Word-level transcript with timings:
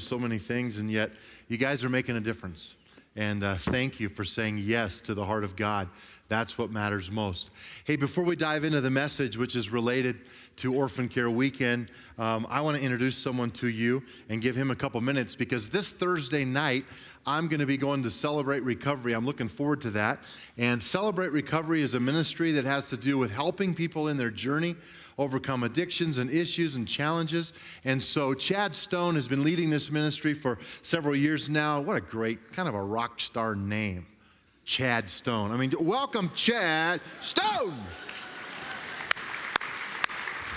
so 0.00 0.18
many 0.18 0.38
things, 0.38 0.78
and 0.78 0.90
yet 0.90 1.10
you 1.48 1.56
guys 1.56 1.84
are 1.84 1.88
making 1.88 2.16
a 2.16 2.20
difference. 2.20 2.74
And 3.16 3.44
uh, 3.44 3.54
thank 3.54 4.00
you 4.00 4.08
for 4.08 4.24
saying 4.24 4.58
yes 4.58 5.00
to 5.02 5.14
the 5.14 5.24
heart 5.24 5.44
of 5.44 5.54
God. 5.54 5.88
That's 6.28 6.58
what 6.58 6.72
matters 6.72 7.12
most. 7.12 7.52
Hey, 7.84 7.94
before 7.94 8.24
we 8.24 8.34
dive 8.34 8.64
into 8.64 8.80
the 8.80 8.90
message, 8.90 9.36
which 9.36 9.54
is 9.54 9.70
related 9.70 10.16
to 10.56 10.74
Orphan 10.74 11.08
Care 11.08 11.30
Weekend, 11.30 11.92
um, 12.18 12.44
I 12.50 12.60
want 12.60 12.76
to 12.76 12.82
introduce 12.82 13.16
someone 13.16 13.52
to 13.52 13.68
you 13.68 14.02
and 14.28 14.42
give 14.42 14.56
him 14.56 14.72
a 14.72 14.74
couple 14.74 15.00
minutes 15.00 15.36
because 15.36 15.68
this 15.68 15.90
Thursday 15.90 16.44
night, 16.44 16.84
I'm 17.26 17.48
going 17.48 17.60
to 17.60 17.66
be 17.66 17.78
going 17.78 18.02
to 18.02 18.10
Celebrate 18.10 18.62
Recovery. 18.64 19.14
I'm 19.14 19.24
looking 19.24 19.48
forward 19.48 19.80
to 19.82 19.90
that. 19.92 20.18
And 20.58 20.82
Celebrate 20.82 21.32
Recovery 21.32 21.80
is 21.80 21.94
a 21.94 22.00
ministry 22.00 22.52
that 22.52 22.64
has 22.64 22.90
to 22.90 22.96
do 22.96 23.16
with 23.16 23.30
helping 23.30 23.74
people 23.74 24.08
in 24.08 24.16
their 24.16 24.30
journey 24.30 24.76
overcome 25.16 25.62
addictions 25.62 26.18
and 26.18 26.30
issues 26.30 26.76
and 26.76 26.86
challenges. 26.86 27.52
And 27.84 28.02
so 28.02 28.34
Chad 28.34 28.74
Stone 28.74 29.14
has 29.14 29.26
been 29.26 29.42
leading 29.42 29.70
this 29.70 29.90
ministry 29.90 30.34
for 30.34 30.58
several 30.82 31.16
years 31.16 31.48
now. 31.48 31.80
What 31.80 31.96
a 31.96 32.00
great, 32.00 32.52
kind 32.52 32.68
of 32.68 32.74
a 32.74 32.82
rock 32.82 33.20
star 33.20 33.54
name. 33.54 34.06
Chad 34.66 35.08
Stone. 35.08 35.50
I 35.50 35.56
mean, 35.56 35.72
welcome, 35.78 36.30
Chad 36.34 37.00
Stone. 37.20 37.74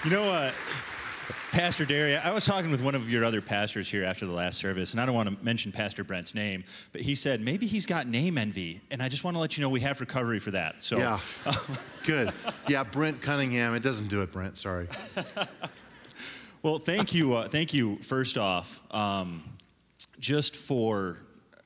You 0.03 0.11
know, 0.11 0.31
uh, 0.31 0.51
Pastor 1.51 1.85
Dary, 1.85 2.15
I 2.15 2.31
was 2.31 2.45
talking 2.45 2.71
with 2.71 2.81
one 2.81 2.95
of 2.95 3.09
your 3.09 3.25
other 3.25 3.41
pastors 3.41 3.89
here 3.89 4.03
after 4.03 4.25
the 4.25 4.31
last 4.31 4.59
service, 4.59 4.93
and 4.93 5.01
I 5.01 5.05
don't 5.05 5.15
want 5.15 5.29
to 5.29 5.43
mention 5.43 5.71
Pastor 5.71 6.03
Brent's 6.03 6.33
name, 6.33 6.63
but 6.91 7.01
he 7.01 7.15
said 7.15 7.41
maybe 7.41 7.67
he's 7.67 7.85
got 7.85 8.07
name 8.07 8.37
envy, 8.37 8.81
and 8.91 9.01
I 9.01 9.09
just 9.09 9.23
want 9.23 9.35
to 9.35 9.39
let 9.39 9.57
you 9.57 9.61
know 9.61 9.69
we 9.69 9.81
have 9.81 9.99
recovery 9.99 10.39
for 10.39 10.51
that. 10.51 10.83
So 10.83 10.97
yeah, 10.97 11.19
good. 12.03 12.31
Yeah, 12.67 12.83
Brent 12.83 13.21
Cunningham. 13.21 13.75
It 13.75 13.83
doesn't 13.83 14.07
do 14.07 14.21
it, 14.21 14.31
Brent. 14.31 14.57
Sorry. 14.57 14.87
well, 16.63 16.79
thank 16.79 17.13
you, 17.13 17.35
uh, 17.35 17.49
thank 17.49 17.73
you. 17.73 17.97
First 17.97 18.37
off, 18.37 18.79
um, 18.91 19.43
just 20.19 20.55
for 20.55 21.17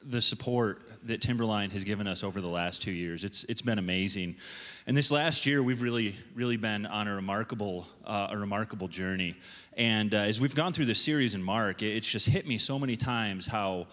the 0.04 0.22
support 0.22 0.82
that 1.04 1.22
Timberline 1.22 1.70
has 1.72 1.84
given 1.84 2.08
us 2.08 2.24
over 2.24 2.42
the 2.42 2.48
last 2.48 2.82
two 2.82 2.92
years. 2.92 3.24
It's, 3.24 3.44
it's 3.46 3.62
been 3.62 3.80
amazing. 3.80 4.36
And 4.86 4.96
this 4.96 5.12
last 5.12 5.46
year, 5.46 5.64
we've 5.64 5.82
really, 5.82 6.16
really 6.36 6.58
been 6.58 6.86
on 6.86 7.08
a 7.08 7.16
remarkable, 7.16 7.88
uh, 8.06 8.28
a 8.30 8.38
remarkable 8.38 8.88
journey. 8.88 9.36
And 9.78 10.14
uh, 10.14 10.18
as 10.18 10.40
we've 10.40 10.56
gone 10.56 10.74
through 10.74 10.86
this 10.86 11.02
series 11.02 11.36
in 11.36 11.42
Mark, 11.42 11.82
it's 11.82 12.08
just 12.08 12.28
hit 12.28 12.48
me 12.48 12.58
so 12.58 12.78
many 12.78 12.98
times 12.98 13.46
how 13.46 13.88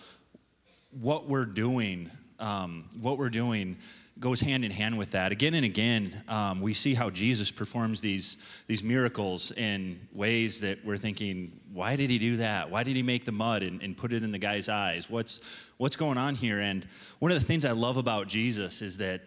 what 0.91 1.29
we're 1.29 1.45
doing, 1.45 2.11
um, 2.39 2.85
what 3.01 3.19
we're 3.19 3.31
doing 3.31 3.77
goes 4.21 4.41
hand 4.41 4.65
in 4.65 4.71
hand 4.71 4.99
with 4.99 5.13
that. 5.13 5.31
Again 5.31 5.55
and 5.55 5.65
again, 5.65 6.23
um, 6.29 6.61
we 6.61 6.75
see 6.75 6.95
how 6.95 7.09
Jesus 7.11 7.51
performs 7.51 8.01
these, 8.01 8.63
these 8.67 8.83
miracles 8.83 9.53
in 9.53 10.01
ways 10.13 10.61
that 10.61 10.85
we're 10.85 10.97
thinking, 10.97 11.61
why 11.73 11.95
did 11.95 12.11
he 12.11 12.19
do 12.19 12.39
that? 12.39 12.71
Why 12.71 12.83
did 12.83 12.97
he 12.97 13.03
make 13.03 13.25
the 13.25 13.33
mud 13.33 13.63
and, 13.63 13.83
and 13.83 13.97
put 13.97 14.13
it 14.13 14.23
in 14.23 14.33
the 14.33 14.39
guy's 14.39 14.69
eyes? 14.69 15.09
What's, 15.09 15.69
what's 15.77 15.97
going 15.97 16.19
on 16.19 16.35
here? 16.35 16.59
And 16.59 16.87
one 17.21 17.31
of 17.31 17.39
the 17.39 17.47
things 17.47 17.65
I 17.65 17.73
love 17.73 17.97
about 17.97 18.27
Jesus 18.27 18.83
is 18.83 18.99
that 18.99 19.23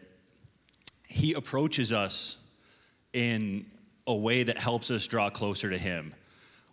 he 1.08 1.34
approaches 1.34 1.94
us 1.94 2.52
in 3.14 3.66
a 4.08 4.16
way 4.16 4.44
that 4.44 4.58
helps 4.58 4.92
us 4.92 5.08
draw 5.08 5.30
closer 5.30 5.69
to 5.69 5.78
him. 5.78 6.14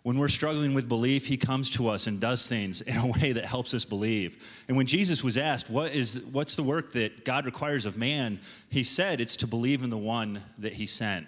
When 0.03 0.17
we're 0.17 0.29
struggling 0.29 0.73
with 0.73 0.87
belief, 0.87 1.27
he 1.27 1.35
comes 1.35 1.69
to 1.71 1.89
us 1.89 2.07
and 2.07 2.19
does 2.19 2.47
things 2.47 2.81
in 2.81 2.95
a 2.95 3.07
way 3.07 3.33
that 3.33 3.45
helps 3.45 3.73
us 3.73 3.85
believe. 3.85 4.63
And 4.67 4.77
when 4.77 4.85
Jesus 4.85 5.23
was 5.23 5.37
asked, 5.37 5.69
what 5.69 5.93
is, 5.93 6.25
What's 6.31 6.55
the 6.55 6.63
work 6.63 6.93
that 6.93 7.25
God 7.25 7.45
requires 7.45 7.85
of 7.85 7.97
man? 7.97 8.39
he 8.69 8.83
said, 8.83 9.19
It's 9.19 9.35
to 9.37 9.47
believe 9.47 9.83
in 9.83 9.89
the 9.89 9.97
one 9.97 10.41
that 10.59 10.73
he 10.73 10.85
sent. 10.85 11.27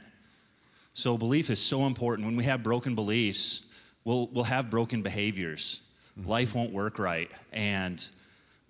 So, 0.94 1.18
belief 1.18 1.50
is 1.50 1.60
so 1.60 1.88
important. 1.88 2.26
When 2.26 2.36
we 2.36 2.44
have 2.44 2.64
broken 2.64 2.96
beliefs, 2.96 3.74
we'll, 4.04 4.28
we'll 4.28 4.44
have 4.44 4.70
broken 4.70 5.02
behaviors. 5.02 5.88
Mm-hmm. 6.20 6.30
Life 6.30 6.56
won't 6.56 6.72
work 6.72 7.00
right. 7.00 7.32
And 7.54 8.06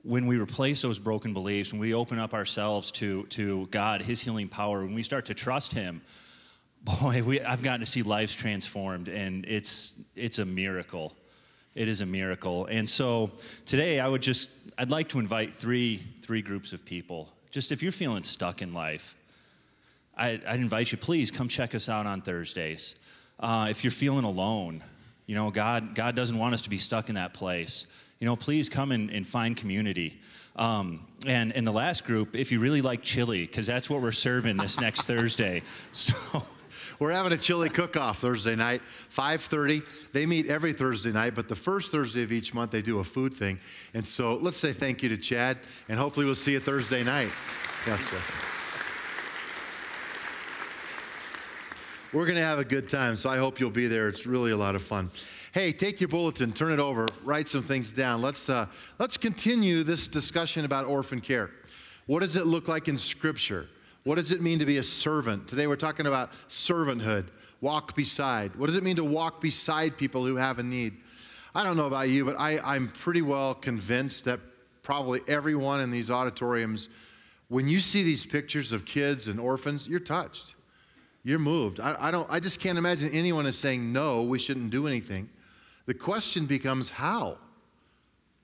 when 0.04 0.28
we 0.28 0.38
replace 0.38 0.82
those 0.82 1.00
broken 1.00 1.34
beliefs, 1.34 1.74
when 1.74 1.80
we 1.80 1.94
open 1.94 2.20
up 2.20 2.34
ourselves 2.34 2.92
to, 2.92 3.24
to 3.28 3.68
God, 3.68 4.02
His 4.02 4.22
healing 4.22 4.48
power, 4.48 4.84
when 4.84 4.94
we 4.94 5.04
start 5.04 5.26
to 5.26 5.34
trust 5.34 5.74
Him, 5.74 6.02
boy, 6.84 7.24
we, 7.24 7.42
I've 7.42 7.64
gotten 7.64 7.82
to 7.82 7.86
see 7.86 8.04
lives 8.04 8.36
transformed, 8.36 9.08
and 9.08 9.46
it's 9.46 10.02
it's 10.16 10.40
a 10.40 10.46
miracle. 10.46 11.14
It 11.74 11.88
is 11.88 12.02
a 12.02 12.06
miracle. 12.06 12.66
And 12.66 12.90
so 12.90 13.32
today, 13.66 14.00
I 14.00 14.08
would 14.08 14.22
just 14.22 14.52
I'd 14.78 14.92
like 14.92 15.10
to 15.10 15.20
invite 15.20 15.54
three 15.54 16.04
three 16.22 16.42
groups 16.42 16.74
of 16.74 16.86
people. 16.86 17.30
Just 17.52 17.72
if 17.72 17.84
you're 17.84 17.92
feeling 17.92 18.24
stuck 18.24 18.62
in 18.62 18.74
life, 18.74 19.16
I, 20.18 20.40
would 20.50 20.60
invite 20.60 20.92
you. 20.92 20.98
Please 20.98 21.32
come 21.32 21.48
check 21.48 21.76
us 21.76 21.90
out 21.90 22.06
on 22.06 22.22
Thursdays. 22.22 22.96
Uh, 23.40 23.68
if 23.70 23.84
you're 23.84 23.92
feeling 23.92 24.24
alone, 24.24 24.84
you 25.26 25.36
know 25.36 25.52
God 25.52 25.96
God 25.96 26.16
doesn't 26.16 26.38
want 26.38 26.54
us 26.54 26.62
to 26.64 26.70
be 26.70 26.78
stuck 26.78 27.10
in 27.10 27.16
that 27.16 27.34
place. 27.34 27.88
You 28.20 28.26
know, 28.26 28.36
please 28.36 28.70
come 28.70 28.92
and, 28.92 29.10
and 29.10 29.28
find 29.28 29.58
community. 29.58 30.20
Um, 30.56 31.08
and 31.26 31.52
in 31.54 31.66
the 31.66 31.72
last 31.72 32.06
group, 32.06 32.36
if 32.36 32.52
you 32.52 32.60
really 32.60 32.82
like 32.82 33.02
chili, 33.02 33.48
because 33.48 33.66
that's 33.66 33.90
what 33.90 34.02
we're 34.02 34.12
serving 34.12 34.58
this 34.58 34.80
next 34.80 35.06
Thursday. 35.08 35.64
So 35.92 36.44
we're 37.00 37.12
having 37.12 37.32
a 37.34 37.38
chili 37.38 37.70
cook-off 37.70 38.20
Thursday 38.20 38.56
night, 38.56 38.82
5:30. 38.84 39.84
They 40.12 40.26
meet 40.26 40.48
every 40.48 40.74
Thursday 40.74 41.12
night, 41.12 41.36
but 41.36 41.48
the 41.48 41.56
first 41.56 41.92
Thursday 41.92 42.24
of 42.24 42.32
each 42.32 42.54
month 42.54 42.72
they 42.72 42.82
do 42.82 43.00
a 43.00 43.04
food 43.04 43.34
thing. 43.34 43.60
And 43.94 44.06
so 44.06 44.36
let's 44.36 44.58
say 44.58 44.74
thank 44.74 45.04
you 45.04 45.10
to 45.10 45.18
Chad, 45.18 45.58
and 45.90 46.00
hopefully 46.00 46.26
we'll 46.26 46.36
see 46.36 46.54
you 46.54 46.60
Thursday 46.60 47.04
night. 47.04 47.30
Yes, 47.88 48.06
sir. 48.06 48.18
We're 52.14 52.26
going 52.26 52.36
to 52.36 52.44
have 52.44 52.60
a 52.60 52.66
good 52.66 52.90
time, 52.90 53.16
so 53.16 53.30
I 53.30 53.38
hope 53.38 53.60
you'll 53.60 53.70
be 53.70 53.88
there. 53.88 54.10
It's 54.10 54.26
really 54.26 54.52
a 54.52 54.58
lot 54.58 54.76
of 54.76 54.82
fun. 54.82 55.10
Hey, 55.54 55.72
take 55.72 56.02
your 56.02 56.10
bulletin, 56.10 56.52
turn 56.52 56.74
it 56.74 56.80
over, 56.80 57.08
write 57.24 57.48
some 57.48 57.64
things 57.64 57.94
down. 57.94 58.22
Let's, 58.22 58.50
uh, 58.50 58.66
let's 59.00 59.16
continue 59.16 59.84
this 59.84 60.10
discussion 60.10 60.66
about 60.66 60.86
orphan 60.86 61.22
care. 61.22 61.52
What 62.08 62.20
does 62.20 62.36
it 62.36 62.48
look 62.48 62.68
like 62.68 62.90
in 62.90 62.98
Scripture? 62.98 63.68
What 64.04 64.16
does 64.16 64.32
it 64.32 64.42
mean 64.42 64.60
to 64.60 64.66
be 64.66 64.78
a 64.78 64.84
servant? 64.84 65.48
Today 65.48 65.68
we're 65.68 65.76
talking 65.76 66.08
about 66.08 66.32
servanthood, 66.50 67.28
walk 67.62 67.96
beside. 67.96 68.56
What 68.56 68.66
does 68.66 68.76
it 68.76 68.84
mean 68.84 68.96
to 68.96 69.04
walk 69.04 69.42
beside 69.42 69.96
people 69.96 70.26
who 70.26 70.36
have 70.38 70.58
a 70.58 70.64
need? 70.64 70.98
I 71.54 71.64
don't 71.64 71.78
know 71.78 71.86
about 71.86 72.10
you, 72.10 72.26
but 72.26 72.40
I, 72.40 72.60
I'm 72.64 72.88
pretty 72.88 73.22
well 73.22 73.54
convinced 73.54 74.26
that 74.26 74.40
probably 74.82 75.22
everyone 75.28 75.82
in 75.82 75.92
these 75.92 76.10
auditoriums, 76.10 76.90
when 77.50 77.68
you 77.68 77.80
see 77.80 78.02
these 78.02 78.26
pictures 78.26 78.72
of 78.72 78.86
kids 78.86 79.28
and 79.28 79.40
orphans, 79.40 79.88
you're 79.88 80.00
touched. 80.00 80.56
You're 81.24 81.38
moved. 81.38 81.80
I, 81.80 81.96
I, 82.00 82.10
don't, 82.10 82.28
I 82.32 82.40
just 82.40 82.60
can't 82.60 82.80
imagine 82.80 83.12
anyone 83.14 83.46
is 83.46 83.58
saying, 83.58 83.94
no, 83.94 84.24
we 84.24 84.40
shouldn't 84.40 84.72
do 84.72 84.88
anything. 84.88 85.30
The 85.86 85.94
question 85.94 86.48
becomes 86.48 86.90
how? 86.90 87.38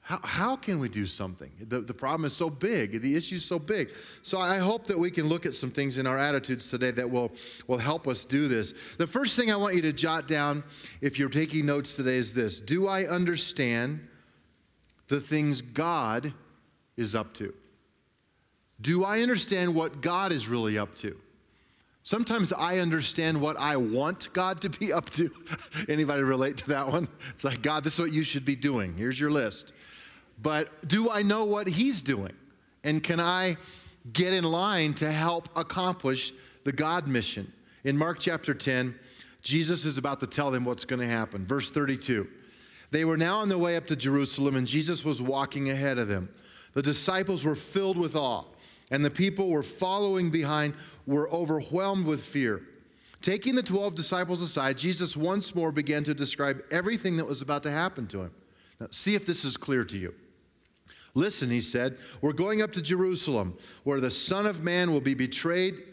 How, 0.08 0.20
how 0.24 0.56
can 0.56 0.80
we 0.80 0.88
do 0.88 1.06
something? 1.06 1.52
The, 1.60 1.82
the 1.82 1.94
problem 1.94 2.24
is 2.24 2.32
so 2.32 2.50
big, 2.50 3.02
the 3.02 3.18
issue 3.18 3.36
is 3.36 3.44
so 3.44 3.60
big. 3.60 3.94
So 4.22 4.40
I 4.40 4.58
hope 4.58 4.88
that 4.88 4.98
we 4.98 5.12
can 5.12 5.28
look 5.28 5.46
at 5.46 5.54
some 5.54 5.70
things 5.70 5.98
in 5.98 6.08
our 6.08 6.18
attitudes 6.18 6.72
today 6.72 6.92
that 6.92 7.12
will, 7.12 7.30
will 7.68 7.78
help 7.78 8.08
us 8.08 8.24
do 8.24 8.48
this. 8.48 8.74
The 8.98 9.06
first 9.06 9.38
thing 9.38 9.52
I 9.52 9.58
want 9.58 9.76
you 9.76 9.82
to 9.82 9.92
jot 9.92 10.26
down, 10.26 10.64
if 11.02 11.20
you're 11.20 11.28
taking 11.28 11.66
notes 11.66 11.98
today, 11.98 12.16
is 12.16 12.34
this 12.34 12.58
Do 12.58 12.88
I 12.88 13.04
understand 13.06 14.00
the 15.10 15.20
things 15.20 15.62
God 15.62 16.34
is 16.96 17.14
up 17.14 17.34
to? 17.34 17.54
Do 18.80 19.04
I 19.04 19.20
understand 19.20 19.76
what 19.76 20.00
God 20.00 20.32
is 20.32 20.48
really 20.48 20.78
up 20.78 20.96
to? 21.00 21.18
Sometimes 22.04 22.54
I 22.54 22.80
understand 22.80 23.42
what 23.42 23.58
I 23.60 23.76
want 23.76 24.32
God 24.32 24.62
to 24.62 24.70
be 24.70 24.94
up 24.94 25.10
to. 25.10 25.30
Anybody 25.90 26.24
relate 26.24 26.56
to 26.60 26.70
that 26.70 26.88
one? 26.88 27.10
It's 27.32 27.44
like, 27.44 27.62
God, 27.62 27.84
this 27.84 27.96
is 27.96 28.00
what 28.00 28.14
you 28.14 28.24
should 28.24 28.46
be 28.46 28.56
doing. 28.56 28.94
Here's 28.96 29.20
your 29.20 29.32
list. 29.32 29.74
But 30.42 30.88
do 30.88 31.10
I 31.10 31.22
know 31.22 31.46
what 31.46 31.68
He's 31.68 32.02
doing? 32.02 32.34
And 32.84 33.04
can 33.04 33.20
I 33.20 33.58
get 34.14 34.34
in 34.34 34.44
line 34.44 34.94
to 34.96 35.12
help 35.12 35.50
accomplish 35.58 36.32
the 36.64 36.72
God 36.72 37.08
mission? 37.08 37.52
In 37.84 37.98
Mark 37.98 38.20
chapter 38.20 38.54
10, 38.54 38.98
Jesus 39.42 39.86
is 39.86 39.98
about 39.98 40.20
to 40.20 40.28
tell 40.28 40.52
them 40.52 40.66
what's 40.66 40.86
going 40.86 41.02
to 41.02 41.08
happen. 41.08 41.46
Verse 41.46 41.70
32. 41.70 42.28
They 42.92 43.06
were 43.06 43.18
now 43.18 43.40
on 43.40 43.50
their 43.50 43.58
way 43.58 43.76
up 43.76 43.88
to 43.88 43.96
Jerusalem, 43.96 44.56
and 44.56 44.68
Jesus 44.68 45.04
was 45.04 45.22
walking 45.22 45.70
ahead 45.70 45.98
of 45.98 46.08
them. 46.08 46.30
The 46.74 46.82
disciples 46.82 47.44
were 47.44 47.56
filled 47.56 47.98
with 47.98 48.16
awe, 48.16 48.46
and 48.92 49.04
the 49.04 49.10
people 49.10 49.50
were 49.50 49.64
following 49.64 50.30
behind 50.30 50.74
were 51.06 51.30
overwhelmed 51.30 52.06
with 52.06 52.24
fear. 52.24 52.62
Taking 53.22 53.56
the 53.56 53.64
12 53.64 53.96
disciples 53.96 54.42
aside, 54.42 54.78
Jesus 54.78 55.18
once 55.18 55.56
more 55.56 55.72
began 55.72 56.04
to 56.04 56.14
describe 56.14 56.64
everything 56.72 57.18
that 57.18 57.26
was 57.26 57.42
about 57.42 57.64
to 57.64 57.72
happen 57.72 58.08
to 58.08 58.22
him. 58.22 58.32
Now, 58.80 58.88
see 58.92 59.16
if 59.16 59.26
this 59.26 59.44
is 59.44 59.58
clear 59.58 59.84
to 59.86 59.98
you. 59.98 60.14
Listen, 61.18 61.50
he 61.50 61.62
said, 61.62 61.98
we're 62.22 62.32
going 62.32 62.62
up 62.62 62.72
to 62.74 62.82
Jerusalem, 62.82 63.58
where 63.84 64.00
the 64.00 64.12
Son 64.12 64.46
of 64.46 64.62
Man 64.62 64.92
will 64.92 65.02
be 65.02 65.16
betrayed 65.16 65.84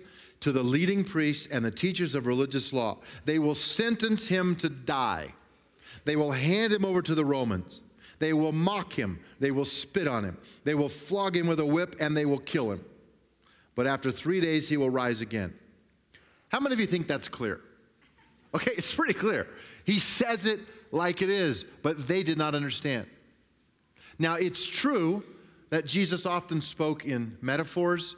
to 0.40 0.52
the 0.52 0.62
leading 0.62 1.02
priests 1.02 1.46
and 1.46 1.64
the 1.64 1.70
teachers 1.70 2.14
of 2.14 2.26
religious 2.26 2.74
law. 2.74 2.98
They 3.24 3.38
will 3.38 3.54
sentence 3.54 4.28
him 4.28 4.54
to 4.56 4.68
die. 4.68 5.28
They 6.04 6.16
will 6.16 6.30
hand 6.30 6.74
him 6.74 6.84
over 6.84 7.00
to 7.00 7.14
the 7.14 7.24
Romans. 7.24 7.80
They 8.18 8.34
will 8.34 8.52
mock 8.52 8.92
him. 8.92 9.18
They 9.40 9.50
will 9.50 9.64
spit 9.64 10.06
on 10.06 10.24
him. 10.24 10.36
They 10.64 10.74
will 10.74 10.90
flog 10.90 11.34
him 11.34 11.46
with 11.46 11.58
a 11.58 11.64
whip 11.64 11.96
and 12.00 12.14
they 12.14 12.26
will 12.26 12.40
kill 12.40 12.70
him. 12.70 12.84
But 13.76 13.86
after 13.86 14.10
three 14.10 14.42
days, 14.42 14.68
he 14.68 14.76
will 14.76 14.90
rise 14.90 15.22
again. 15.22 15.54
How 16.50 16.60
many 16.60 16.74
of 16.74 16.80
you 16.80 16.86
think 16.86 17.06
that's 17.06 17.28
clear? 17.28 17.62
Okay, 18.54 18.72
it's 18.76 18.94
pretty 18.94 19.14
clear. 19.14 19.48
He 19.86 19.98
says 19.98 20.44
it 20.44 20.60
like 20.92 21.22
it 21.22 21.30
is, 21.30 21.64
but 21.82 22.06
they 22.06 22.22
did 22.22 22.36
not 22.36 22.54
understand. 22.54 23.06
Now, 24.18 24.34
it's 24.34 24.66
true 24.66 25.22
that 25.70 25.86
Jesus 25.86 26.26
often 26.26 26.60
spoke 26.60 27.04
in 27.04 27.36
metaphors, 27.40 28.16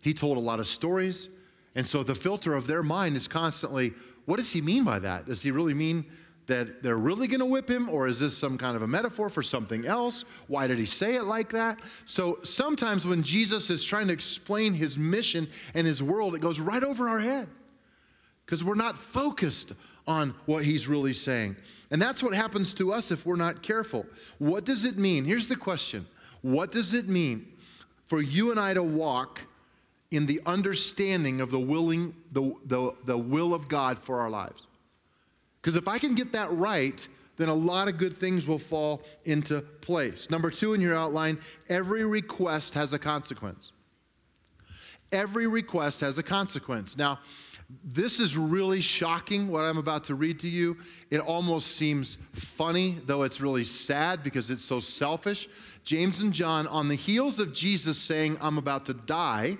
he 0.00 0.14
told 0.14 0.36
a 0.36 0.40
lot 0.40 0.60
of 0.60 0.66
stories. 0.66 1.28
And 1.74 1.86
so 1.86 2.02
the 2.02 2.14
filter 2.14 2.54
of 2.54 2.66
their 2.66 2.82
mind 2.82 3.16
is 3.16 3.26
constantly 3.26 3.92
what 4.26 4.36
does 4.36 4.52
he 4.52 4.60
mean 4.60 4.84
by 4.84 4.98
that? 5.00 5.26
Does 5.26 5.42
he 5.42 5.50
really 5.50 5.74
mean 5.74 6.06
that 6.46 6.82
they're 6.82 6.96
really 6.96 7.26
going 7.26 7.40
to 7.40 7.46
whip 7.46 7.68
him, 7.68 7.88
or 7.88 8.06
is 8.06 8.20
this 8.20 8.36
some 8.36 8.58
kind 8.58 8.76
of 8.76 8.82
a 8.82 8.86
metaphor 8.86 9.28
for 9.28 9.42
something 9.42 9.86
else? 9.86 10.24
Why 10.46 10.66
did 10.66 10.78
he 10.78 10.84
say 10.86 11.16
it 11.16 11.24
like 11.24 11.50
that? 11.50 11.78
So 12.04 12.38
sometimes 12.42 13.06
when 13.06 13.22
Jesus 13.22 13.70
is 13.70 13.84
trying 13.84 14.08
to 14.08 14.12
explain 14.12 14.74
his 14.74 14.98
mission 14.98 15.48
and 15.74 15.86
his 15.86 16.02
world, 16.02 16.34
it 16.34 16.40
goes 16.40 16.60
right 16.60 16.82
over 16.82 17.08
our 17.08 17.20
head 17.20 17.48
because 18.44 18.62
we're 18.62 18.74
not 18.74 18.96
focused 18.96 19.72
on 20.06 20.34
what 20.46 20.64
he's 20.64 20.86
really 20.88 21.12
saying. 21.12 21.56
And 21.90 22.00
that's 22.00 22.22
what 22.22 22.34
happens 22.34 22.74
to 22.74 22.92
us 22.92 23.10
if 23.10 23.24
we're 23.24 23.36
not 23.36 23.62
careful. 23.62 24.06
What 24.38 24.64
does 24.64 24.84
it 24.84 24.98
mean? 24.98 25.24
Here's 25.24 25.48
the 25.48 25.56
question 25.56 26.06
What 26.42 26.72
does 26.72 26.94
it 26.94 27.08
mean 27.08 27.46
for 28.04 28.20
you 28.20 28.50
and 28.50 28.60
I 28.60 28.74
to 28.74 28.82
walk 28.82 29.40
in 30.10 30.26
the 30.26 30.40
understanding 30.46 31.40
of 31.40 31.50
the 31.50 31.58
willing 31.58 32.14
the, 32.32 32.54
the, 32.66 32.94
the 33.04 33.18
will 33.18 33.54
of 33.54 33.68
God 33.68 33.98
for 33.98 34.20
our 34.20 34.30
lives? 34.30 34.66
Because 35.60 35.76
if 35.76 35.88
I 35.88 35.98
can 35.98 36.14
get 36.14 36.32
that 36.32 36.52
right, 36.52 37.06
then 37.36 37.48
a 37.48 37.54
lot 37.54 37.88
of 37.88 37.98
good 37.98 38.12
things 38.12 38.46
will 38.46 38.58
fall 38.58 39.02
into 39.24 39.60
place. 39.80 40.30
Number 40.30 40.50
two 40.50 40.74
in 40.74 40.80
your 40.80 40.94
outline 40.94 41.38
every 41.68 42.04
request 42.04 42.74
has 42.74 42.92
a 42.92 42.98
consequence. 42.98 43.72
Every 45.12 45.46
request 45.46 46.00
has 46.00 46.18
a 46.18 46.22
consequence. 46.22 46.96
Now, 46.98 47.20
this 47.82 48.20
is 48.20 48.36
really 48.36 48.80
shocking 48.80 49.48
what 49.48 49.62
I'm 49.62 49.78
about 49.78 50.04
to 50.04 50.14
read 50.14 50.38
to 50.40 50.48
you. 50.48 50.76
It 51.10 51.20
almost 51.20 51.76
seems 51.76 52.18
funny, 52.32 52.98
though 53.06 53.22
it's 53.22 53.40
really 53.40 53.64
sad 53.64 54.22
because 54.22 54.50
it's 54.50 54.64
so 54.64 54.80
selfish. 54.80 55.48
James 55.82 56.20
and 56.20 56.32
John, 56.32 56.66
on 56.66 56.88
the 56.88 56.94
heels 56.94 57.40
of 57.40 57.52
Jesus 57.52 57.98
saying, 57.98 58.36
I'm 58.40 58.58
about 58.58 58.86
to 58.86 58.94
die, 58.94 59.56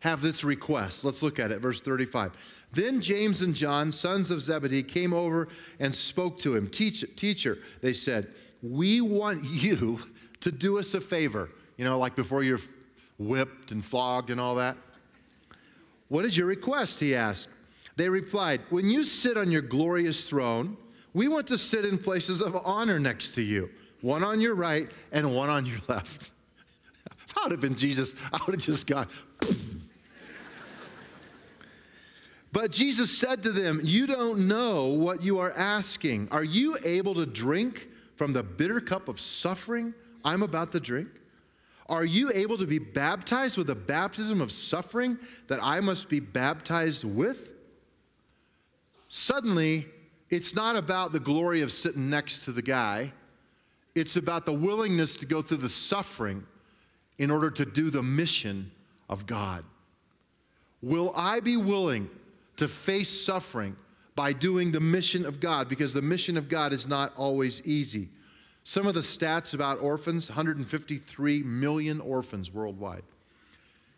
have 0.00 0.22
this 0.22 0.44
request. 0.44 1.04
Let's 1.04 1.22
look 1.22 1.38
at 1.38 1.50
it, 1.50 1.60
verse 1.60 1.80
35. 1.80 2.32
Then 2.72 3.00
James 3.00 3.42
and 3.42 3.54
John, 3.54 3.90
sons 3.90 4.30
of 4.30 4.40
Zebedee, 4.40 4.82
came 4.82 5.12
over 5.12 5.48
and 5.80 5.94
spoke 5.94 6.38
to 6.40 6.54
him. 6.54 6.68
Teacher, 6.68 7.06
teacher, 7.08 7.58
they 7.80 7.92
said, 7.92 8.28
we 8.62 9.00
want 9.00 9.42
you 9.44 9.98
to 10.40 10.52
do 10.52 10.78
us 10.78 10.94
a 10.94 11.00
favor. 11.00 11.50
You 11.76 11.84
know, 11.84 11.98
like 11.98 12.14
before 12.14 12.42
you're 12.42 12.60
whipped 13.18 13.72
and 13.72 13.84
flogged 13.84 14.30
and 14.30 14.40
all 14.40 14.54
that. 14.56 14.76
What 16.10 16.24
is 16.24 16.36
your 16.36 16.48
request? 16.48 17.00
He 17.00 17.14
asked. 17.14 17.48
They 17.96 18.08
replied, 18.08 18.60
When 18.68 18.90
you 18.90 19.04
sit 19.04 19.36
on 19.36 19.50
your 19.50 19.62
glorious 19.62 20.28
throne, 20.28 20.76
we 21.14 21.28
want 21.28 21.46
to 21.46 21.56
sit 21.56 21.84
in 21.86 21.96
places 21.96 22.42
of 22.42 22.54
honor 22.64 22.98
next 22.98 23.32
to 23.36 23.42
you, 23.42 23.70
one 24.02 24.22
on 24.22 24.40
your 24.40 24.54
right 24.54 24.90
and 25.12 25.34
one 25.34 25.48
on 25.48 25.64
your 25.64 25.78
left. 25.88 26.30
if 27.06 27.38
I 27.38 27.44
would 27.44 27.52
have 27.52 27.60
been 27.60 27.76
Jesus, 27.76 28.14
I 28.32 28.38
would 28.44 28.56
have 28.56 28.62
just 28.62 28.86
gone. 28.86 29.08
But 32.52 32.72
Jesus 32.72 33.16
said 33.16 33.44
to 33.44 33.52
them, 33.52 33.80
You 33.84 34.08
don't 34.08 34.48
know 34.48 34.86
what 34.86 35.22
you 35.22 35.38
are 35.38 35.52
asking. 35.52 36.28
Are 36.32 36.42
you 36.42 36.76
able 36.84 37.14
to 37.14 37.24
drink 37.24 37.88
from 38.16 38.32
the 38.32 38.42
bitter 38.42 38.80
cup 38.80 39.08
of 39.08 39.20
suffering 39.20 39.94
I'm 40.24 40.42
about 40.42 40.72
to 40.72 40.80
drink? 40.80 41.08
Are 41.90 42.04
you 42.04 42.30
able 42.32 42.56
to 42.56 42.66
be 42.66 42.78
baptized 42.78 43.58
with 43.58 43.66
the 43.66 43.74
baptism 43.74 44.40
of 44.40 44.50
suffering 44.50 45.18
that 45.48 45.58
I 45.62 45.80
must 45.80 46.08
be 46.08 46.20
baptized 46.20 47.04
with? 47.04 47.52
Suddenly, 49.08 49.86
it's 50.30 50.54
not 50.54 50.76
about 50.76 51.12
the 51.12 51.20
glory 51.20 51.60
of 51.60 51.72
sitting 51.72 52.08
next 52.08 52.46
to 52.46 52.52
the 52.52 52.62
guy, 52.62 53.12
it's 53.94 54.16
about 54.16 54.46
the 54.46 54.52
willingness 54.52 55.16
to 55.16 55.26
go 55.26 55.42
through 55.42 55.58
the 55.58 55.68
suffering 55.68 56.46
in 57.18 57.30
order 57.30 57.50
to 57.50 57.66
do 57.66 57.90
the 57.90 58.02
mission 58.02 58.70
of 59.08 59.26
God. 59.26 59.64
Will 60.80 61.12
I 61.14 61.40
be 61.40 61.56
willing 61.58 62.08
to 62.60 62.68
face 62.68 63.08
suffering 63.08 63.74
by 64.14 64.34
doing 64.34 64.70
the 64.70 64.80
mission 64.80 65.24
of 65.24 65.40
God 65.40 65.66
because 65.66 65.94
the 65.94 66.02
mission 66.02 66.36
of 66.36 66.46
God 66.46 66.74
is 66.74 66.86
not 66.86 67.10
always 67.16 67.66
easy. 67.66 68.10
Some 68.64 68.86
of 68.86 68.94
the 68.94 69.00
stats 69.00 69.54
about 69.54 69.80
orphans 69.80 70.28
153 70.28 71.42
million 71.42 72.00
orphans 72.00 72.52
worldwide. 72.52 73.02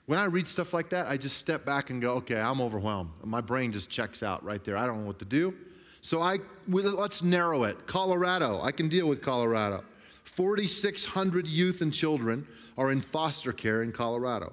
When 0.07 0.19
I 0.19 0.25
read 0.25 0.49
stuff 0.49 0.73
like 0.73 0.89
that, 0.91 1.07
I 1.07 1.17
just 1.17 1.37
step 1.39 1.65
back 1.65 1.91
and 1.91 2.03
go, 2.03 2.15
okay, 2.15 2.41
I'm 2.41 2.61
overwhelmed. 2.61 3.11
My 3.25 3.41
brain 3.41 3.73
just 3.73 3.91
checks 3.91 4.23
out 4.23 4.43
right 4.45 4.63
there. 4.65 4.77
I 4.77 4.87
don't 4.87 5.01
know 5.01 5.07
what 5.07 5.19
to 5.21 5.25
do. 5.25 5.55
So 6.01 6.21
I 6.21 6.39
let's 6.69 7.23
narrow 7.23 7.65
it. 7.65 7.87
Colorado, 7.87 8.61
I 8.61 8.73
can 8.73 8.89
deal 8.89 9.09
with 9.09 9.23
Colorado. 9.23 9.85
4,600 10.25 11.47
youth 11.47 11.83
and 11.83 11.93
children 11.93 12.47
are 12.77 12.91
in 12.91 13.01
foster 13.01 13.53
care 13.53 13.83
in 13.83 13.93
Colorado. 13.93 14.53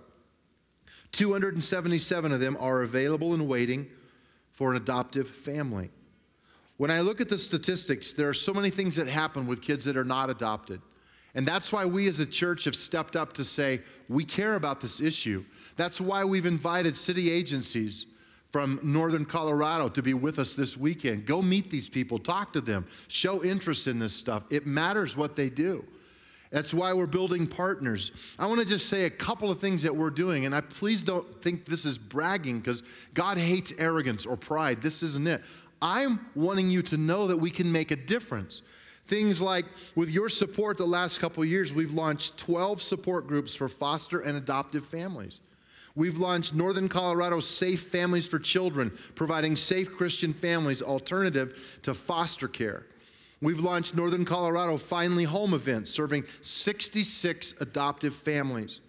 277 1.12 2.32
of 2.32 2.40
them 2.40 2.56
are 2.60 2.84
available 2.84 3.34
and 3.34 3.48
waiting 3.48 3.88
for 4.52 4.72
an 4.72 4.78
adoptive 4.78 5.28
family. 5.28 5.90
When 6.80 6.92
I 6.92 7.02
look 7.02 7.20
at 7.20 7.28
the 7.28 7.38
statistics, 7.38 8.14
there 8.14 8.30
are 8.30 8.34
so 8.34 8.54
many 8.54 8.70
things 8.70 8.96
that 8.96 9.08
happen 9.08 9.48
with 9.48 9.62
kids 9.62 9.84
that 9.84 9.98
are 9.98 10.06
not 10.06 10.30
adopted. 10.30 10.80
And 11.36 11.46
that's 11.46 11.74
why 11.74 11.84
we 11.84 12.08
as 12.08 12.22
a 12.22 12.26
church 12.26 12.64
have 12.64 12.76
stepped 12.76 13.18
up 13.18 13.34
to 13.34 13.44
say, 13.44 13.81
we 14.08 14.24
care 14.24 14.56
about 14.56 14.80
this 14.80 15.02
issue. 15.02 15.44
That's 15.76 16.00
why 16.00 16.24
we've 16.24 16.46
invited 16.46 16.96
city 16.96 17.30
agencies 17.30 18.06
from 18.54 18.80
northern 18.81 19.26
Colorado 19.26 19.90
to 19.90 20.02
be 20.02 20.14
with 20.14 20.40
us 20.40 20.54
this 20.56 20.78
weekend. 20.78 21.26
Go 21.26 21.42
meet 21.42 21.70
these 21.70 21.90
people, 21.90 22.18
talk 22.18 22.54
to 22.54 22.62
them, 22.62 22.88
show 23.10 23.44
interest 23.44 23.88
in 23.88 24.00
this 24.00 24.14
stuff. 24.14 24.44
It 24.50 24.66
matters 24.66 25.18
what 25.18 25.36
they 25.36 25.50
do. 25.50 25.84
That's 26.50 26.74
why 26.74 26.94
we're 26.94 27.08
building 27.08 27.46
partners. 27.46 28.12
I 28.40 28.48
want 28.48 28.62
to 28.62 28.66
just 28.66 28.88
say 28.88 29.04
a 29.04 29.10
couple 29.10 29.52
of 29.52 29.60
things 29.60 29.84
that 29.84 29.94
we're 29.94 30.10
doing, 30.12 30.46
and 30.46 30.56
I 30.56 30.62
please 30.62 31.04
don't 31.04 31.42
think 31.42 31.66
this 31.66 31.86
is 31.86 31.98
bragging 31.98 32.60
because 32.60 32.84
God 33.14 33.38
hates 33.38 33.74
arrogance 33.78 34.25
or 34.25 34.38
pride. 34.38 34.82
This 34.82 35.04
isn't 35.04 35.28
it. 35.28 35.44
I'm 35.81 36.26
wanting 36.36 36.70
you 36.70 36.81
to 36.84 36.98
know 36.98 37.28
that 37.28 37.38
we 37.38 37.52
can 37.52 37.72
make 37.72 37.92
a 37.92 37.96
difference. 37.96 38.62
Things 39.08 39.42
like 39.42 39.66
with 39.96 40.10
your 40.10 40.30
support 40.30 40.78
the 40.78 40.86
last 40.86 41.20
couple 41.20 41.44
years, 41.44 41.74
we've 41.74 41.94
launched 41.94 42.38
12 42.38 42.81
support 42.81 43.28
groups 43.28 43.56
for 43.56 43.68
foster 43.68 44.20
and 44.20 44.38
adoptive 44.38 44.86
families. 44.86 45.40
We've 45.96 46.18
launched 46.18 46.54
Northern 46.54 46.88
Colorado 46.88 47.40
Safe 47.40 47.81
Families 47.81 48.28
for 48.28 48.40
Children, 48.40 48.92
providing 49.16 49.56
safe 49.56 49.96
Christian 49.96 50.34
families 50.34 50.81
alternative 50.81 51.80
to 51.84 51.94
foster 51.94 52.48
care. 52.48 52.86
We've 53.42 53.60
launched 53.60 53.96
Northern 53.96 54.25
Colorado 54.25 54.78
Finally 54.78 55.24
Home 55.24 55.54
events 55.54 55.92
serving 55.92 56.25
66 56.42 57.56
adoptive 57.62 58.13
families. 58.13 58.82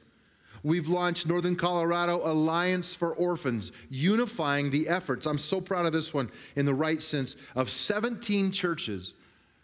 We've 0.63 0.89
launched 0.89 1.27
Northern 1.27 1.57
Colorado 1.57 2.21
Alliance 2.23 2.95
for 2.95 3.15
Orphans, 3.15 3.73
unifying 3.89 4.71
the 4.71 4.89
efforts. 4.89 5.27
I'm 5.27 5.39
so 5.39 5.61
proud 5.61 5.87
of 5.87 5.93
this 5.93 6.13
one 6.13 6.31
in 6.57 6.67
the 6.67 6.75
right 6.75 7.01
sense 7.01 7.37
of 7.55 7.71
17 7.71 8.53
churches 8.53 9.15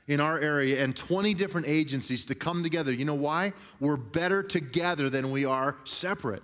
in 0.09 0.21
our 0.21 0.39
area 0.39 0.83
and 0.83 0.97
20 0.97 1.35
different 1.35 1.67
agencies 1.67 2.25
to 2.27 2.35
come 2.35 2.63
together. 2.63 2.93
You 2.93 3.05
know 3.05 3.15
why? 3.15 3.53
We're 3.81 3.97
better 3.97 4.43
together 4.43 5.11
than 5.11 5.31
we 5.31 5.45
are 5.45 5.77
separate. 5.85 6.43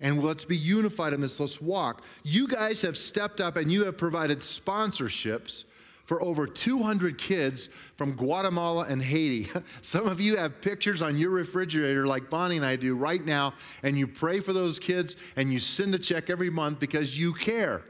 And 0.00 0.22
let's 0.22 0.44
be 0.44 0.56
unified 0.56 1.12
in 1.12 1.20
this. 1.20 1.40
Let's 1.40 1.60
walk. 1.60 2.02
You 2.22 2.48
guys 2.48 2.82
have 2.82 2.96
stepped 2.96 3.40
up 3.40 3.56
and 3.56 3.70
you 3.70 3.84
have 3.84 3.96
provided 3.96 4.40
sponsorships 4.40 5.64
for 6.06 6.22
over 6.22 6.46
200 6.46 7.18
kids 7.18 7.68
from 7.96 8.12
Guatemala 8.12 8.86
and 8.88 9.02
Haiti. 9.02 9.48
Some 9.82 10.06
of 10.06 10.20
you 10.20 10.36
have 10.36 10.60
pictures 10.60 11.02
on 11.02 11.18
your 11.18 11.30
refrigerator, 11.30 12.06
like 12.06 12.30
Bonnie 12.30 12.56
and 12.56 12.64
I 12.64 12.76
do 12.76 12.94
right 12.94 13.24
now, 13.24 13.52
and 13.82 13.98
you 13.98 14.06
pray 14.06 14.40
for 14.40 14.52
those 14.52 14.78
kids 14.78 15.16
and 15.34 15.52
you 15.52 15.60
send 15.60 15.94
a 15.94 15.98
check 15.98 16.30
every 16.30 16.48
month 16.48 16.78
because 16.78 17.18
you 17.18 17.34
care, 17.34 17.82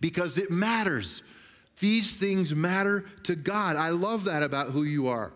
because 0.00 0.38
it 0.38 0.50
matters. 0.50 1.22
These 1.78 2.16
things 2.16 2.54
matter 2.54 3.04
to 3.24 3.36
God. 3.36 3.76
I 3.76 3.90
love 3.90 4.24
that 4.24 4.42
about 4.42 4.70
who 4.70 4.82
you 4.82 5.06
are. 5.06 5.32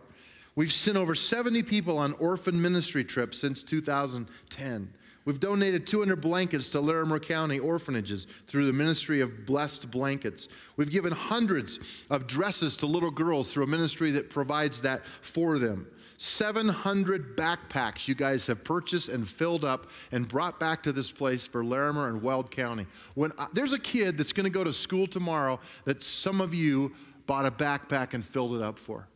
We've 0.55 0.73
sent 0.73 0.97
over 0.97 1.15
70 1.15 1.63
people 1.63 1.99
on 1.99 2.15
orphan 2.15 2.61
ministry 2.61 3.05
trips 3.05 3.39
since 3.39 3.63
2010. 3.63 4.93
We've 5.25 5.39
donated 5.39 5.87
200 5.87 6.17
blankets 6.17 6.69
to 6.71 6.81
Larimer 6.81 7.21
County 7.21 7.59
orphanages 7.59 8.27
through 8.47 8.67
the 8.67 8.73
ministry 8.73 9.21
of 9.21 9.47
Blessed 9.47 9.91
Blankets. 9.91 10.49
We've 10.77 10.91
given 10.91 11.13
hundreds 11.13 11.79
of 12.11 12.27
dresses 12.27 12.77
to 12.79 12.87
little 12.87 13.11
girls 13.11 13.53
through 13.53 13.65
a 13.65 13.69
ministry 13.69 14.11
that 14.13 14.31
provides 14.31 14.83
that 14.83 15.07
for 15.07 15.59
them. 15.59 15.87
700 16.17 17.37
backpacks 17.37 18.07
you 18.07 18.15
guys 18.15 18.47
have 18.47 18.63
purchased 18.63 19.09
and 19.09 19.27
filled 19.27 19.65
up 19.65 19.91
and 20.13 20.27
brought 20.29 20.61
back 20.61 20.83
to 20.85 20.93
this 20.93 21.11
place 21.11 21.45
for 21.45 21.65
Larimer 21.65 22.09
and 22.09 22.23
Weld 22.23 22.51
County. 22.51 22.87
When 23.15 23.33
I, 23.39 23.49
there's 23.53 23.73
a 23.73 23.79
kid 23.79 24.17
that's 24.17 24.33
going 24.33 24.45
to 24.45 24.51
go 24.51 24.63
to 24.63 24.73
school 24.73 25.07
tomorrow 25.07 25.59
that 25.85 26.03
some 26.03 26.41
of 26.41 26.55
you 26.55 26.93
bought 27.27 27.47
a 27.47 27.51
backpack 27.51 28.15
and 28.15 28.25
filled 28.25 28.55
it 28.55 28.63
up 28.63 28.79
for. 28.79 29.09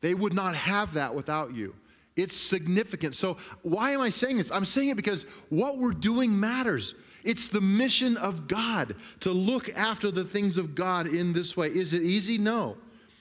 They 0.00 0.14
would 0.14 0.32
not 0.32 0.54
have 0.54 0.94
that 0.94 1.14
without 1.14 1.54
you. 1.54 1.74
It's 2.16 2.36
significant. 2.36 3.14
So, 3.14 3.38
why 3.62 3.92
am 3.92 4.00
I 4.00 4.10
saying 4.10 4.36
this? 4.36 4.50
I'm 4.50 4.64
saying 4.64 4.90
it 4.90 4.96
because 4.96 5.24
what 5.48 5.78
we're 5.78 5.92
doing 5.92 6.38
matters. 6.38 6.94
It's 7.24 7.46
the 7.48 7.60
mission 7.60 8.16
of 8.16 8.48
God 8.48 8.96
to 9.20 9.30
look 9.30 9.68
after 9.76 10.10
the 10.10 10.24
things 10.24 10.58
of 10.58 10.74
God 10.74 11.06
in 11.06 11.32
this 11.32 11.56
way. 11.56 11.68
Is 11.68 11.94
it 11.94 12.02
easy? 12.02 12.36
No. 12.36 12.76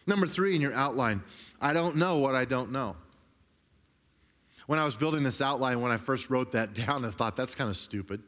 Number 0.08 0.28
three 0.28 0.56
in 0.56 0.62
your 0.62 0.74
outline 0.74 1.22
I 1.62 1.74
don't 1.74 1.96
know 1.96 2.18
what 2.18 2.34
I 2.34 2.46
don't 2.46 2.72
know. 2.72 2.96
when 4.66 4.80
I 4.80 4.86
was 4.86 4.96
building 4.96 5.22
this 5.22 5.42
outline, 5.42 5.82
when 5.82 5.92
I 5.92 5.98
first 5.98 6.30
wrote 6.30 6.52
that 6.54 6.74
down, 6.86 7.06
I 7.06 7.12
thought 7.12 7.36
that's 7.36 7.56
kind 7.56 7.70
of 7.70 7.78
stupid. 7.78 8.22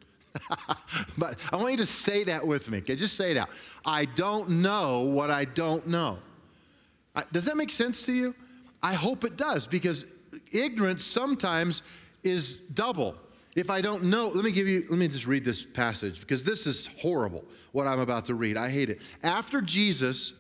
but 1.18 1.40
I 1.52 1.56
want 1.56 1.72
you 1.72 1.78
to 1.78 1.86
say 1.86 2.24
that 2.26 2.46
with 2.46 2.70
me. 2.70 2.80
Okay, 2.80 2.96
just 2.96 3.16
say 3.16 3.32
it 3.32 3.38
out. 3.38 3.50
I 3.86 4.06
don't 4.06 4.50
know 4.50 5.02
what 5.02 5.30
I 5.30 5.46
don't 5.46 5.88
know. 5.88 6.18
Does 7.32 7.46
that 7.46 7.58
make 7.58 7.72
sense 7.72 8.06
to 8.08 8.14
you? 8.14 8.34
I 8.82 8.94
hope 8.94 9.24
it 9.24 9.38
does 9.38 9.68
because 9.68 10.14
ignorance 10.52 11.04
sometimes 11.04 11.84
is 12.24 12.56
double. 12.56 13.16
If 13.56 13.70
I 13.70 13.82
don't 13.82 14.04
know, 14.06 14.30
let 14.30 14.44
me 14.44 14.52
give 14.52 14.68
you, 14.68 14.86
let 14.90 14.98
me 14.98 15.08
just 15.08 15.28
read 15.28 15.46
this 15.46 15.64
passage 15.64 16.20
because 16.20 16.44
this 16.44 16.66
is 16.66 16.88
horrible 17.00 17.46
what 17.72 17.88
I'm 17.88 18.00
about 18.00 18.26
to 18.26 18.36
read. 18.36 18.58
I 18.58 18.70
hate 18.70 18.90
it. 18.90 19.02
After 19.22 19.62
Jesus, 19.62 20.34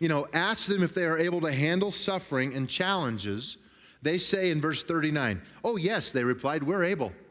you 0.00 0.08
know, 0.08 0.26
asked 0.32 0.68
them 0.68 0.82
if 0.82 0.94
they 0.94 1.04
are 1.04 1.18
able 1.18 1.40
to 1.42 1.52
handle 1.52 1.90
suffering 1.90 2.54
and 2.54 2.68
challenges, 2.68 3.58
they 4.02 4.18
say 4.18 4.50
in 4.50 4.60
verse 4.60 4.82
39, 4.82 5.40
Oh, 5.62 5.76
yes, 5.76 6.10
they 6.10 6.24
replied, 6.24 6.62
We're 6.62 6.84
able. 6.84 7.12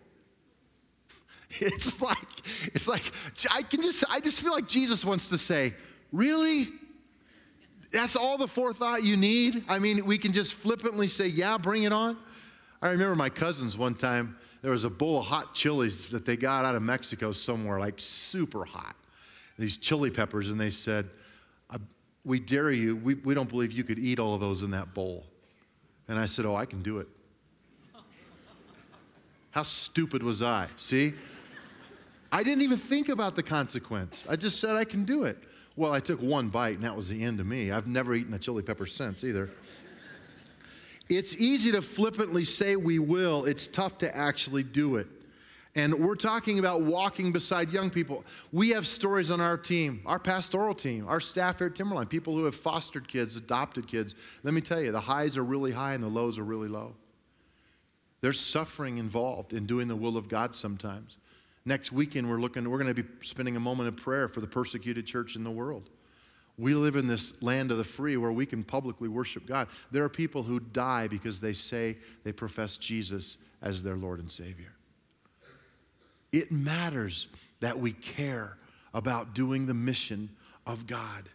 It's 1.61 1.99
like, 1.99 2.27
it's 2.75 2.87
like, 2.87 3.11
I 3.51 3.63
can 3.63 3.81
just, 3.81 4.05
I 4.07 4.19
just 4.19 4.43
feel 4.43 4.51
like 4.51 4.67
Jesus 4.67 5.03
wants 5.03 5.29
to 5.29 5.37
say, 5.37 5.73
Really? 6.11 6.67
That's 7.91 8.15
all 8.15 8.37
the 8.37 8.47
forethought 8.47 9.03
you 9.03 9.17
need? 9.17 9.63
I 9.67 9.79
mean, 9.79 10.05
we 10.05 10.17
can 10.17 10.31
just 10.31 10.53
flippantly 10.53 11.07
say, 11.07 11.27
Yeah, 11.27 11.57
bring 11.57 11.83
it 11.83 11.91
on. 11.91 12.17
I 12.81 12.91
remember 12.91 13.15
my 13.15 13.29
cousins 13.29 13.77
one 13.77 13.95
time, 13.95 14.37
there 14.61 14.71
was 14.71 14.83
a 14.83 14.89
bowl 14.89 15.19
of 15.19 15.25
hot 15.25 15.53
chilies 15.53 16.07
that 16.09 16.25
they 16.25 16.37
got 16.37 16.65
out 16.65 16.75
of 16.75 16.81
Mexico 16.81 17.31
somewhere, 17.31 17.79
like 17.79 17.95
super 17.97 18.63
hot, 18.63 18.95
these 19.57 19.77
chili 19.77 20.09
peppers, 20.09 20.49
and 20.49 20.59
they 20.59 20.69
said, 20.69 21.09
uh, 21.71 21.77
We 22.23 22.39
dare 22.39 22.71
you, 22.71 22.95
we, 22.97 23.15
we 23.15 23.33
don't 23.33 23.49
believe 23.49 23.71
you 23.71 23.83
could 23.83 23.99
eat 23.99 24.19
all 24.19 24.33
of 24.33 24.41
those 24.41 24.63
in 24.63 24.71
that 24.71 24.93
bowl. 24.93 25.25
And 26.07 26.19
I 26.19 26.25
said, 26.25 26.45
Oh, 26.45 26.55
I 26.55 26.65
can 26.65 26.81
do 26.81 26.99
it. 26.99 27.07
How 29.51 29.63
stupid 29.63 30.21
was 30.21 30.41
I? 30.41 30.67
See? 30.77 31.13
I 32.31 32.43
didn't 32.43 32.61
even 32.61 32.77
think 32.77 33.09
about 33.09 33.35
the 33.35 33.41
consequence. 33.41 34.25
I 34.29 34.35
just 34.35 34.59
said 34.59 34.75
I 34.75 34.83
can 34.83 35.03
do 35.03 35.23
it. 35.23 35.43
Well, 35.75 35.93
I 35.93 35.99
took 35.99 36.21
one 36.21 36.49
bite 36.49 36.75
and 36.75 36.83
that 36.83 36.95
was 36.95 37.09
the 37.09 37.23
end 37.23 37.39
of 37.39 37.45
me. 37.45 37.71
I've 37.71 37.87
never 37.87 38.13
eaten 38.13 38.33
a 38.33 38.39
chili 38.39 38.63
pepper 38.63 38.85
since 38.85 39.23
either. 39.23 39.49
It's 41.09 41.35
easy 41.41 41.71
to 41.71 41.81
flippantly 41.81 42.43
say 42.43 42.75
we 42.75 42.99
will, 42.99 43.45
it's 43.45 43.67
tough 43.67 43.97
to 43.99 44.15
actually 44.15 44.63
do 44.63 44.97
it. 44.97 45.07
And 45.75 45.93
we're 45.95 46.15
talking 46.15 46.59
about 46.59 46.81
walking 46.81 47.31
beside 47.31 47.71
young 47.71 47.89
people. 47.89 48.25
We 48.51 48.69
have 48.69 48.87
stories 48.87 49.31
on 49.31 49.39
our 49.39 49.57
team, 49.57 50.01
our 50.05 50.19
pastoral 50.19 50.73
team, 50.73 51.07
our 51.07 51.19
staff 51.19 51.59
here 51.59 51.67
at 51.67 51.75
Timberline, 51.75 52.07
people 52.07 52.33
who 52.35 52.45
have 52.45 52.55
fostered 52.55 53.07
kids, 53.07 53.35
adopted 53.35 53.87
kids. 53.87 54.15
Let 54.43 54.53
me 54.53 54.61
tell 54.61 54.81
you, 54.81 54.91
the 54.91 54.99
highs 54.99 55.37
are 55.37 55.43
really 55.43 55.71
high 55.71 55.93
and 55.93 56.03
the 56.03 56.07
lows 56.07 56.37
are 56.37 56.43
really 56.43 56.67
low. 56.67 56.95
There's 58.21 58.39
suffering 58.39 58.97
involved 58.97 59.53
in 59.53 59.65
doing 59.65 59.87
the 59.87 59.95
will 59.95 60.17
of 60.17 60.27
God 60.27 60.55
sometimes. 60.55 61.17
Next 61.65 61.91
weekend, 61.91 62.29
we're 62.29 62.39
looking, 62.39 62.69
we're 62.69 62.77
going 62.77 62.93
to 62.93 63.03
be 63.03 63.09
spending 63.21 63.55
a 63.55 63.59
moment 63.59 63.89
of 63.89 63.97
prayer 63.97 64.27
for 64.27 64.41
the 64.41 64.47
persecuted 64.47 65.05
church 65.05 65.35
in 65.35 65.43
the 65.43 65.51
world. 65.51 65.89
We 66.57 66.73
live 66.73 66.97
in 66.97 67.07
this 67.07 67.41
land 67.41 67.71
of 67.71 67.77
the 67.77 67.83
free 67.83 68.17
where 68.17 68.31
we 68.31 68.45
can 68.45 68.63
publicly 68.63 69.07
worship 69.07 69.45
God. 69.45 69.69
There 69.91 70.03
are 70.03 70.09
people 70.09 70.43
who 70.43 70.59
die 70.59 71.07
because 71.07 71.39
they 71.39 71.53
say 71.53 71.97
they 72.23 72.33
profess 72.33 72.75
Jesus 72.75 73.37
as 73.61 73.81
their 73.81 73.95
Lord 73.95 74.19
and 74.19 74.29
Savior. 74.29 74.73
It 76.31 76.51
matters 76.51 77.27
that 77.61 77.77
we 77.77 77.93
care 77.93 78.57
about 78.93 79.33
doing 79.33 79.65
the 79.65 79.73
mission 79.73 80.29
of 80.67 80.85
God. 80.85 81.29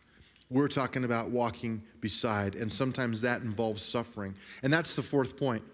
We're 0.51 0.69
talking 0.69 1.05
about 1.05 1.31
walking 1.31 1.83
beside, 2.01 2.55
and 2.55 2.71
sometimes 2.73 3.21
that 3.23 3.43
involves 3.43 3.83
suffering. 3.83 4.35
And 4.63 4.73
that's 4.73 4.95
the 4.95 5.03
fourth 5.03 5.37
point. 5.37 5.65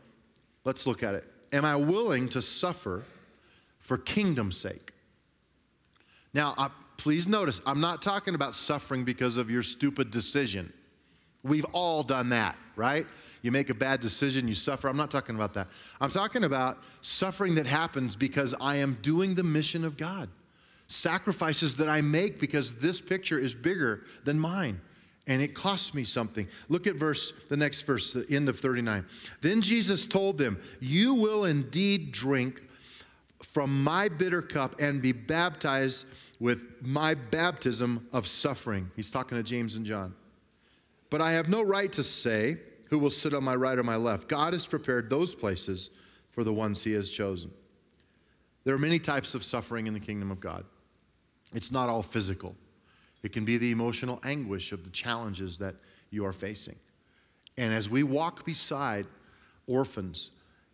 Let's 0.65 0.87
look 0.87 1.03
at 1.03 1.15
it. 1.15 1.27
Am 1.53 1.65
I 1.65 1.75
willing 1.75 2.29
to 2.31 2.41
suffer 2.41 3.03
for 3.81 3.99
kingdom's 3.99 4.57
sake? 4.57 4.93
Now, 6.33 6.55
uh, 6.57 6.69
please 6.97 7.27
notice, 7.27 7.61
I'm 7.67 7.81
not 7.81 8.03
talking 8.03 8.35
about 8.35 8.55
suffering 8.55 9.05
because 9.05 9.37
of 9.37 9.51
your 9.51 9.63
stupid 9.63 10.11
decision. 10.11 10.73
We've 11.43 11.65
all 11.73 12.03
done 12.03 12.29
that, 12.29 12.57
right? 12.77 13.07
You 13.43 13.51
make 13.51 13.71
a 13.71 13.75
bad 13.75 14.01
decision, 14.01 14.47
you 14.47 14.55
suffer. 14.55 14.89
I'm 14.89 14.97
not 14.97 15.11
talking 15.11 15.35
about 15.35 15.55
that. 15.55 15.69
I'm 16.01 16.11
talking 16.11 16.45
about 16.45 16.79
suffering 17.01 17.55
that 17.55 17.67
happens 17.67 18.15
because 18.15 18.55
I 18.61 18.77
am 18.77 18.99
doing 19.01 19.35
the 19.35 19.43
mission 19.43 19.85
of 19.85 19.97
God. 19.97 20.29
Sacrifices 20.87 21.75
that 21.77 21.89
I 21.89 22.01
make 22.01 22.39
because 22.41 22.77
this 22.79 23.01
picture 23.01 23.39
is 23.39 23.55
bigger 23.55 24.05
than 24.25 24.39
mine 24.39 24.81
and 25.27 25.41
it 25.41 25.55
costs 25.55 25.95
me 25.95 26.03
something. 26.05 26.47
Look 26.69 26.87
at 26.87 26.97
verse 26.97 27.33
the 27.49 27.57
next 27.57 27.83
verse, 27.83 28.13
the 28.13 28.27
end 28.29 28.49
of 28.49 28.59
39. 28.59 29.07
Then 29.41 29.63
Jesus 29.63 30.05
told 30.05 30.37
them, 30.37 30.59
"You 30.81 31.15
will 31.15 31.45
indeed 31.45 32.11
drink 32.11 32.63
from 33.43 33.83
my 33.83 34.09
bitter 34.09 34.43
cup 34.43 34.81
and 34.81 35.01
be 35.01 35.13
baptized 35.13 36.07
with 36.39 36.67
my 36.83 37.15
baptism 37.15 38.07
of 38.13 38.27
suffering." 38.27 38.91
He's 38.97 39.11
talking 39.11 39.37
to 39.37 39.43
James 39.43 39.75
and 39.75 39.85
John. 39.85 40.15
But 41.11 41.21
I 41.21 41.33
have 41.33 41.49
no 41.49 41.63
right 41.63 41.93
to 41.93 42.03
say 42.03 42.61
who 42.89 42.99
will 42.99 43.11
sit 43.11 43.35
on 43.35 43.45
my 43.45 43.55
right 43.55 43.79
or 43.79 43.83
my 43.83 43.97
left. 43.97 44.29
God 44.29 44.53
has 44.53 44.67
prepared 44.67 45.11
those 45.11 45.35
places 45.35 45.91
for 46.31 46.45
the 46.45 46.53
ones 46.53 46.83
he 46.85 46.93
has 46.93 47.11
chosen. 47.11 47.51
There 48.65 48.75
are 48.75 48.79
many 48.79 48.99
types 48.99 49.35
of 49.35 49.45
suffering 49.45 49.87
in 49.87 49.95
the 49.95 50.01
kingdom 50.01 50.31
of 50.31 50.41
God. 50.41 50.65
It's 51.53 51.73
not 51.73 51.89
all 51.89 52.03
physical, 52.03 52.55
it 53.23 53.33
can 53.33 53.45
be 53.45 53.59
the 53.59 53.71
emotional 53.71 54.21
anguish 54.23 54.73
of 54.73 54.85
the 54.85 54.91
challenges 54.91 55.59
that 55.59 55.75
you 56.11 56.25
are 56.25 56.33
facing. 56.33 56.77
And 57.57 57.73
as 57.73 57.89
we 57.89 58.03
walk 58.03 58.45
beside 58.45 59.07
orphans 59.67 60.31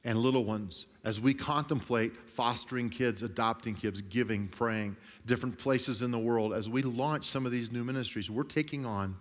and 0.06 0.16
little 0.16 0.44
ones, 0.44 0.86
as 1.04 1.20
we 1.20 1.34
contemplate 1.34 2.16
fostering 2.30 2.88
kids, 2.88 3.22
adopting 3.22 3.75
kids, 3.75 4.00
giving, 4.02 4.46
praying, 4.46 4.96
different 5.26 5.58
places 5.58 6.00
in 6.00 6.12
the 6.12 6.18
world, 6.18 6.54
as 6.54 6.68
we 6.68 6.80
launch 6.80 7.25
some 7.25 7.44
of 7.44 7.50
these 7.50 7.72
new 7.72 7.82
ministries, 7.82 8.30
we're 8.30 8.44
taking 8.44 8.86
on 8.86 9.16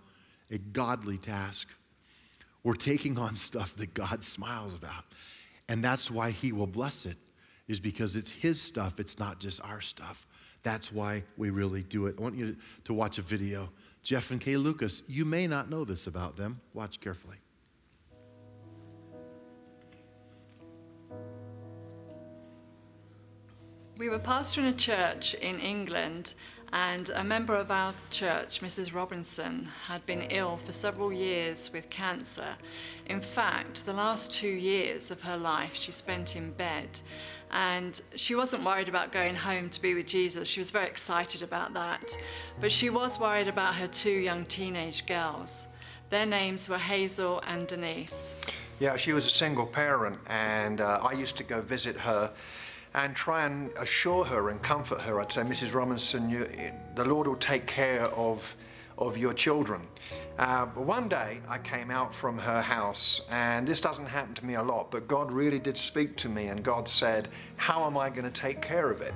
a 0.52 0.58
godly 0.58 1.18
task. 1.18 1.68
We're 2.62 2.74
taking 2.74 3.18
on 3.18 3.34
stuff 3.34 3.74
that 3.76 3.94
God 3.94 4.22
smiles 4.22 4.74
about. 4.74 5.04
And 5.68 5.84
that's 5.84 6.08
why 6.08 6.30
He 6.30 6.52
will 6.52 6.68
bless 6.68 7.04
it, 7.04 7.18
is 7.66 7.80
because 7.80 8.14
it's 8.14 8.30
His 8.30 8.62
stuff, 8.62 9.00
it's 9.00 9.18
not 9.18 9.40
just 9.40 9.60
our 9.64 9.80
stuff. 9.80 10.24
That's 10.62 10.92
why 10.92 11.24
we 11.36 11.50
really 11.50 11.82
do 11.82 12.06
it. 12.06 12.14
I 12.16 12.22
want 12.22 12.36
you 12.36 12.56
to 12.84 12.94
watch 12.94 13.18
a 13.18 13.22
video. 13.22 13.70
Jeff 14.04 14.30
and 14.30 14.40
Kay 14.40 14.56
Lucas, 14.56 15.02
you 15.08 15.24
may 15.24 15.48
not 15.48 15.68
know 15.68 15.84
this 15.84 16.06
about 16.06 16.36
them. 16.36 16.60
Watch 16.74 17.00
carefully. 17.00 17.38
We 23.98 24.10
were 24.10 24.18
pastoring 24.18 24.68
a 24.68 24.74
church 24.74 25.32
in 25.32 25.58
England 25.58 26.34
and 26.70 27.08
a 27.14 27.24
member 27.24 27.54
of 27.54 27.70
our 27.70 27.94
church, 28.10 28.60
Mrs. 28.60 28.94
Robinson, 28.94 29.70
had 29.86 30.04
been 30.04 30.26
ill 30.28 30.58
for 30.58 30.72
several 30.72 31.10
years 31.10 31.72
with 31.72 31.88
cancer. 31.88 32.56
In 33.06 33.20
fact, 33.20 33.86
the 33.86 33.94
last 33.94 34.32
two 34.32 34.50
years 34.50 35.10
of 35.10 35.22
her 35.22 35.38
life 35.38 35.74
she 35.74 35.92
spent 35.92 36.36
in 36.36 36.50
bed. 36.50 37.00
And 37.50 37.98
she 38.14 38.34
wasn't 38.34 38.64
worried 38.64 38.90
about 38.90 39.12
going 39.12 39.34
home 39.34 39.70
to 39.70 39.80
be 39.80 39.94
with 39.94 40.06
Jesus. 40.06 40.46
She 40.46 40.60
was 40.60 40.70
very 40.70 40.88
excited 40.88 41.42
about 41.42 41.72
that. 41.72 42.18
But 42.60 42.70
she 42.70 42.90
was 42.90 43.18
worried 43.18 43.48
about 43.48 43.76
her 43.76 43.86
two 43.86 44.10
young 44.10 44.44
teenage 44.44 45.06
girls. 45.06 45.68
Their 46.10 46.26
names 46.26 46.68
were 46.68 46.76
Hazel 46.76 47.42
and 47.46 47.66
Denise. 47.66 48.34
Yeah, 48.78 48.96
she 48.96 49.14
was 49.14 49.24
a 49.24 49.30
single 49.30 49.66
parent, 49.66 50.18
and 50.26 50.82
uh, 50.82 51.00
I 51.02 51.14
used 51.14 51.38
to 51.38 51.44
go 51.44 51.62
visit 51.62 51.96
her 51.96 52.30
and 52.96 53.14
try 53.14 53.44
and 53.44 53.70
assure 53.78 54.24
her 54.24 54.48
and 54.48 54.60
comfort 54.62 55.00
her. 55.02 55.20
I'd 55.20 55.30
say, 55.30 55.42
Mrs. 55.42 55.74
Robinson, 55.74 56.30
you, 56.30 56.48
the 56.94 57.04
Lord 57.04 57.26
will 57.26 57.36
take 57.36 57.66
care 57.66 58.04
of, 58.06 58.56
of 58.96 59.18
your 59.18 59.34
children. 59.34 59.82
Uh, 60.38 60.64
but 60.64 60.82
one 60.82 61.06
day 61.06 61.38
I 61.46 61.58
came 61.58 61.90
out 61.90 62.14
from 62.14 62.38
her 62.38 62.62
house, 62.62 63.20
and 63.30 63.68
this 63.68 63.82
doesn't 63.82 64.06
happen 64.06 64.32
to 64.34 64.46
me 64.46 64.54
a 64.54 64.62
lot, 64.62 64.90
but 64.90 65.06
God 65.06 65.30
really 65.30 65.58
did 65.58 65.76
speak 65.76 66.16
to 66.16 66.30
me, 66.30 66.46
and 66.48 66.62
God 66.62 66.88
said, 66.88 67.28
How 67.56 67.84
am 67.84 67.98
I 67.98 68.08
going 68.08 68.24
to 68.24 68.30
take 68.30 68.62
care 68.62 68.90
of 68.90 69.02
it? 69.02 69.14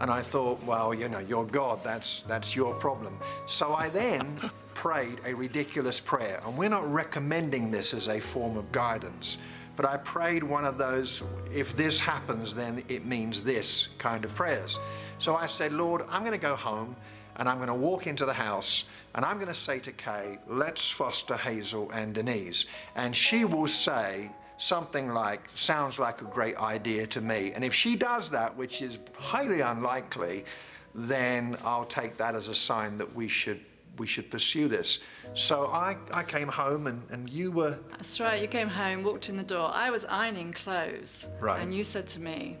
And 0.00 0.10
I 0.10 0.20
thought, 0.20 0.62
well, 0.62 0.94
you 0.94 1.08
know, 1.08 1.18
you're 1.18 1.46
God, 1.46 1.82
that's, 1.82 2.20
that's 2.20 2.54
your 2.54 2.72
problem. 2.74 3.18
So 3.46 3.74
I 3.74 3.88
then 3.88 4.38
prayed 4.74 5.18
a 5.26 5.34
ridiculous 5.34 5.98
prayer, 5.98 6.40
and 6.44 6.56
we're 6.56 6.68
not 6.68 6.88
recommending 6.92 7.70
this 7.70 7.94
as 7.94 8.08
a 8.08 8.20
form 8.20 8.56
of 8.56 8.70
guidance. 8.70 9.38
But 9.78 9.86
I 9.86 9.96
prayed 9.98 10.42
one 10.42 10.64
of 10.64 10.76
those, 10.76 11.22
if 11.54 11.76
this 11.76 12.00
happens, 12.00 12.52
then 12.52 12.82
it 12.88 13.06
means 13.06 13.44
this 13.44 13.90
kind 13.98 14.24
of 14.24 14.34
prayers. 14.34 14.76
So 15.18 15.36
I 15.36 15.46
said, 15.46 15.72
Lord, 15.72 16.02
I'm 16.10 16.22
going 16.22 16.32
to 16.32 16.46
go 16.46 16.56
home 16.56 16.96
and 17.36 17.48
I'm 17.48 17.58
going 17.58 17.68
to 17.68 17.74
walk 17.74 18.08
into 18.08 18.26
the 18.26 18.32
house 18.32 18.86
and 19.14 19.24
I'm 19.24 19.36
going 19.36 19.46
to 19.46 19.54
say 19.54 19.78
to 19.78 19.92
Kay, 19.92 20.40
let's 20.48 20.90
foster 20.90 21.36
Hazel 21.36 21.92
and 21.92 22.12
Denise. 22.12 22.66
And 22.96 23.14
she 23.14 23.44
will 23.44 23.68
say 23.68 24.32
something 24.56 25.14
like, 25.14 25.48
sounds 25.50 26.00
like 26.00 26.22
a 26.22 26.24
great 26.24 26.56
idea 26.56 27.06
to 27.06 27.20
me. 27.20 27.52
And 27.54 27.62
if 27.62 27.72
she 27.72 27.94
does 27.94 28.30
that, 28.30 28.56
which 28.56 28.82
is 28.82 28.98
highly 29.16 29.60
unlikely, 29.60 30.44
then 30.92 31.56
I'll 31.64 31.84
take 31.84 32.16
that 32.16 32.34
as 32.34 32.48
a 32.48 32.54
sign 32.54 32.98
that 32.98 33.14
we 33.14 33.28
should 33.28 33.60
we 33.98 34.06
should 34.06 34.30
pursue 34.30 34.68
this. 34.68 35.00
So 35.34 35.66
I, 35.66 35.96
I 36.14 36.22
came 36.22 36.48
home 36.48 36.86
and, 36.86 37.02
and 37.10 37.28
you 37.28 37.50
were 37.50 37.78
That's 37.90 38.20
right. 38.20 38.40
You 38.40 38.48
came 38.48 38.68
home, 38.68 39.02
walked 39.02 39.28
in 39.28 39.36
the 39.36 39.42
door. 39.42 39.70
I 39.72 39.90
was 39.90 40.04
ironing 40.06 40.52
clothes. 40.52 41.26
Right. 41.40 41.60
And 41.60 41.74
you 41.74 41.84
said 41.84 42.06
to 42.08 42.20
me, 42.20 42.56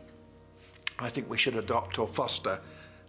I 0.98 1.08
think 1.08 1.30
we 1.30 1.38
should 1.38 1.56
adopt 1.56 1.98
or 1.98 2.08
foster 2.08 2.60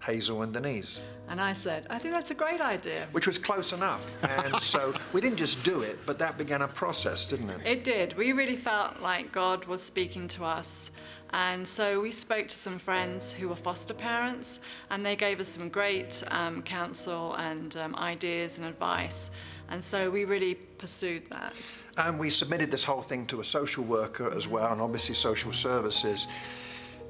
Hazel 0.02 0.44
and 0.44 0.54
Denise, 0.54 1.02
and 1.28 1.42
I 1.42 1.52
said, 1.52 1.86
I 1.90 2.00
think 2.00 2.14
that's 2.14 2.32
a 2.32 2.36
great 2.36 2.62
idea. 2.62 3.06
which 3.12 3.28
was 3.28 3.38
close 3.38 3.74
enough. 3.74 4.16
And 4.24 4.62
so 4.62 4.94
we 5.12 5.20
didn't 5.20 5.38
just 5.38 5.64
do 5.66 5.82
it, 5.82 6.00
but 6.06 6.18
that 6.20 6.38
began 6.38 6.62
a 6.62 6.68
process, 6.68 7.28
didn't 7.28 7.50
it? 7.50 7.60
It 7.66 7.84
did. 7.84 8.16
We 8.18 8.32
really 8.32 8.56
felt 8.56 9.02
like 9.02 9.32
God 9.32 9.66
was 9.66 9.84
speaking 9.84 10.28
to 10.30 10.46
us. 10.46 10.92
And 11.32 11.68
so 11.68 12.02
we 12.02 12.12
spoke 12.12 12.48
to 12.48 12.56
some 12.56 12.80
friends 12.80 13.34
who 13.34 13.50
were 13.50 13.56
foster 13.56 13.94
parents, 13.94 14.60
and 14.90 15.06
they 15.06 15.16
gave 15.16 15.40
us 15.40 15.48
some 15.48 15.70
great 15.70 16.24
um, 16.32 16.64
counsel 16.64 17.36
and 17.36 17.76
um, 17.78 17.96
ideas 17.96 18.58
and 18.58 18.66
advice. 18.66 19.30
And 19.70 19.84
so 19.84 20.10
we 20.10 20.26
really 20.26 20.56
pursued 20.56 21.30
that. 21.30 21.54
And 21.98 22.18
we 22.18 22.30
submitted 22.30 22.72
this 22.72 22.84
whole 22.84 23.02
thing 23.02 23.26
to 23.28 23.42
a 23.42 23.44
social 23.44 23.84
worker 23.84 24.32
as 24.36 24.48
well, 24.48 24.72
and 24.72 24.82
obviously 24.82 25.14
social 25.14 25.54
services. 25.54 26.28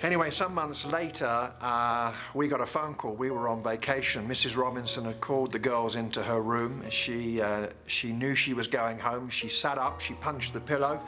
Anyway, 0.02 0.30
some 0.30 0.54
months 0.54 0.86
later, 0.86 1.52
uh, 1.60 2.14
we 2.34 2.48
got 2.48 2.62
a 2.62 2.66
phone 2.66 2.96
call. 2.96 3.16
We 3.16 3.32
were 3.32 3.50
on 3.50 3.62
vacation. 3.62 4.26
Mrs. 4.28 4.56
Robinson 4.56 5.04
had 5.04 5.20
called 5.20 5.52
the 5.52 5.60
girls 5.60 5.98
into 5.98 6.24
her 6.24 6.42
room. 6.42 6.82
She, 6.90 7.42
uh, 7.42 7.68
she 7.86 8.14
knew 8.14 8.34
she 8.34 8.54
was 8.54 8.66
going 8.66 8.98
home. 8.98 9.28
She 9.28 9.50
sat 9.50 9.78
up, 9.78 10.00
she 10.00 10.14
punched 10.16 10.54
the 10.54 10.62
pillow, 10.62 11.02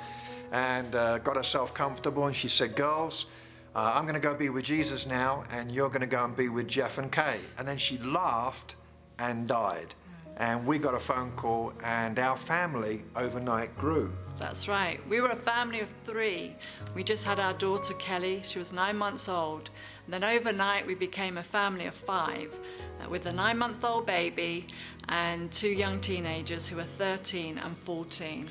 and 0.51 0.95
uh, 0.95 1.17
got 1.19 1.35
herself 1.35 1.73
comfortable. 1.73 2.25
And 2.27 2.35
she 2.35 2.47
said, 2.47 2.75
Girls, 2.75 3.27
uh, 3.75 3.93
I'm 3.95 4.03
going 4.03 4.15
to 4.15 4.21
go 4.21 4.33
be 4.33 4.49
with 4.49 4.65
Jesus 4.65 5.07
now, 5.07 5.43
and 5.51 5.71
you're 5.71 5.89
going 5.89 6.01
to 6.01 6.07
go 6.07 6.25
and 6.25 6.35
be 6.35 6.49
with 6.49 6.67
Jeff 6.67 6.97
and 6.97 7.11
Kay. 7.11 7.37
And 7.57 7.67
then 7.67 7.77
she 7.77 7.97
laughed 7.99 8.75
and 9.19 9.47
died. 9.47 9.95
And 10.37 10.65
we 10.65 10.77
got 10.77 10.93
a 10.93 10.99
phone 10.99 11.31
call, 11.31 11.73
and 11.83 12.17
our 12.19 12.35
family 12.35 13.03
overnight 13.15 13.77
grew. 13.77 14.11
That's 14.41 14.67
right. 14.67 14.99
We 15.07 15.21
were 15.21 15.29
a 15.29 15.35
family 15.35 15.81
of 15.81 15.93
three. 16.03 16.55
We 16.95 17.03
just 17.03 17.25
had 17.25 17.39
our 17.39 17.53
daughter 17.53 17.93
Kelly. 17.93 18.41
She 18.43 18.57
was 18.57 18.73
nine 18.73 18.97
months 18.97 19.29
old. 19.29 19.69
And 20.05 20.13
then 20.13 20.23
overnight, 20.23 20.87
we 20.87 20.95
became 20.95 21.37
a 21.37 21.43
family 21.43 21.85
of 21.85 21.93
five 21.93 22.57
uh, 22.99 23.07
with 23.07 23.27
a 23.27 23.31
nine 23.31 23.59
month 23.59 23.83
old 23.83 24.07
baby 24.07 24.65
and 25.09 25.51
two 25.51 25.69
young 25.69 25.99
teenagers 25.99 26.67
who 26.67 26.77
were 26.77 26.83
13 26.83 27.59
and 27.59 27.77
14. 27.77 28.49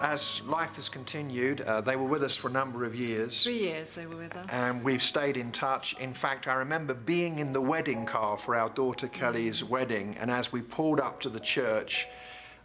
As 0.00 0.42
life 0.46 0.76
has 0.76 0.88
continued, 0.88 1.60
uh, 1.62 1.80
they 1.80 1.96
were 1.96 2.06
with 2.06 2.22
us 2.22 2.34
for 2.34 2.48
a 2.48 2.52
number 2.52 2.84
of 2.84 2.94
years. 2.94 3.44
Three 3.44 3.60
years 3.60 3.94
they 3.94 4.06
were 4.06 4.16
with 4.16 4.36
us. 4.36 4.48
And 4.50 4.82
we've 4.82 5.02
stayed 5.02 5.36
in 5.36 5.52
touch. 5.52 5.98
In 6.00 6.12
fact, 6.12 6.48
I 6.48 6.54
remember 6.54 6.94
being 6.94 7.38
in 7.38 7.52
the 7.52 7.60
wedding 7.60 8.04
car 8.04 8.36
for 8.36 8.56
our 8.56 8.68
daughter 8.70 9.08
Kelly's 9.08 9.62
wedding, 9.62 10.16
and 10.18 10.30
as 10.30 10.52
we 10.52 10.62
pulled 10.62 11.00
up 11.00 11.20
to 11.20 11.28
the 11.28 11.40
church, 11.40 12.08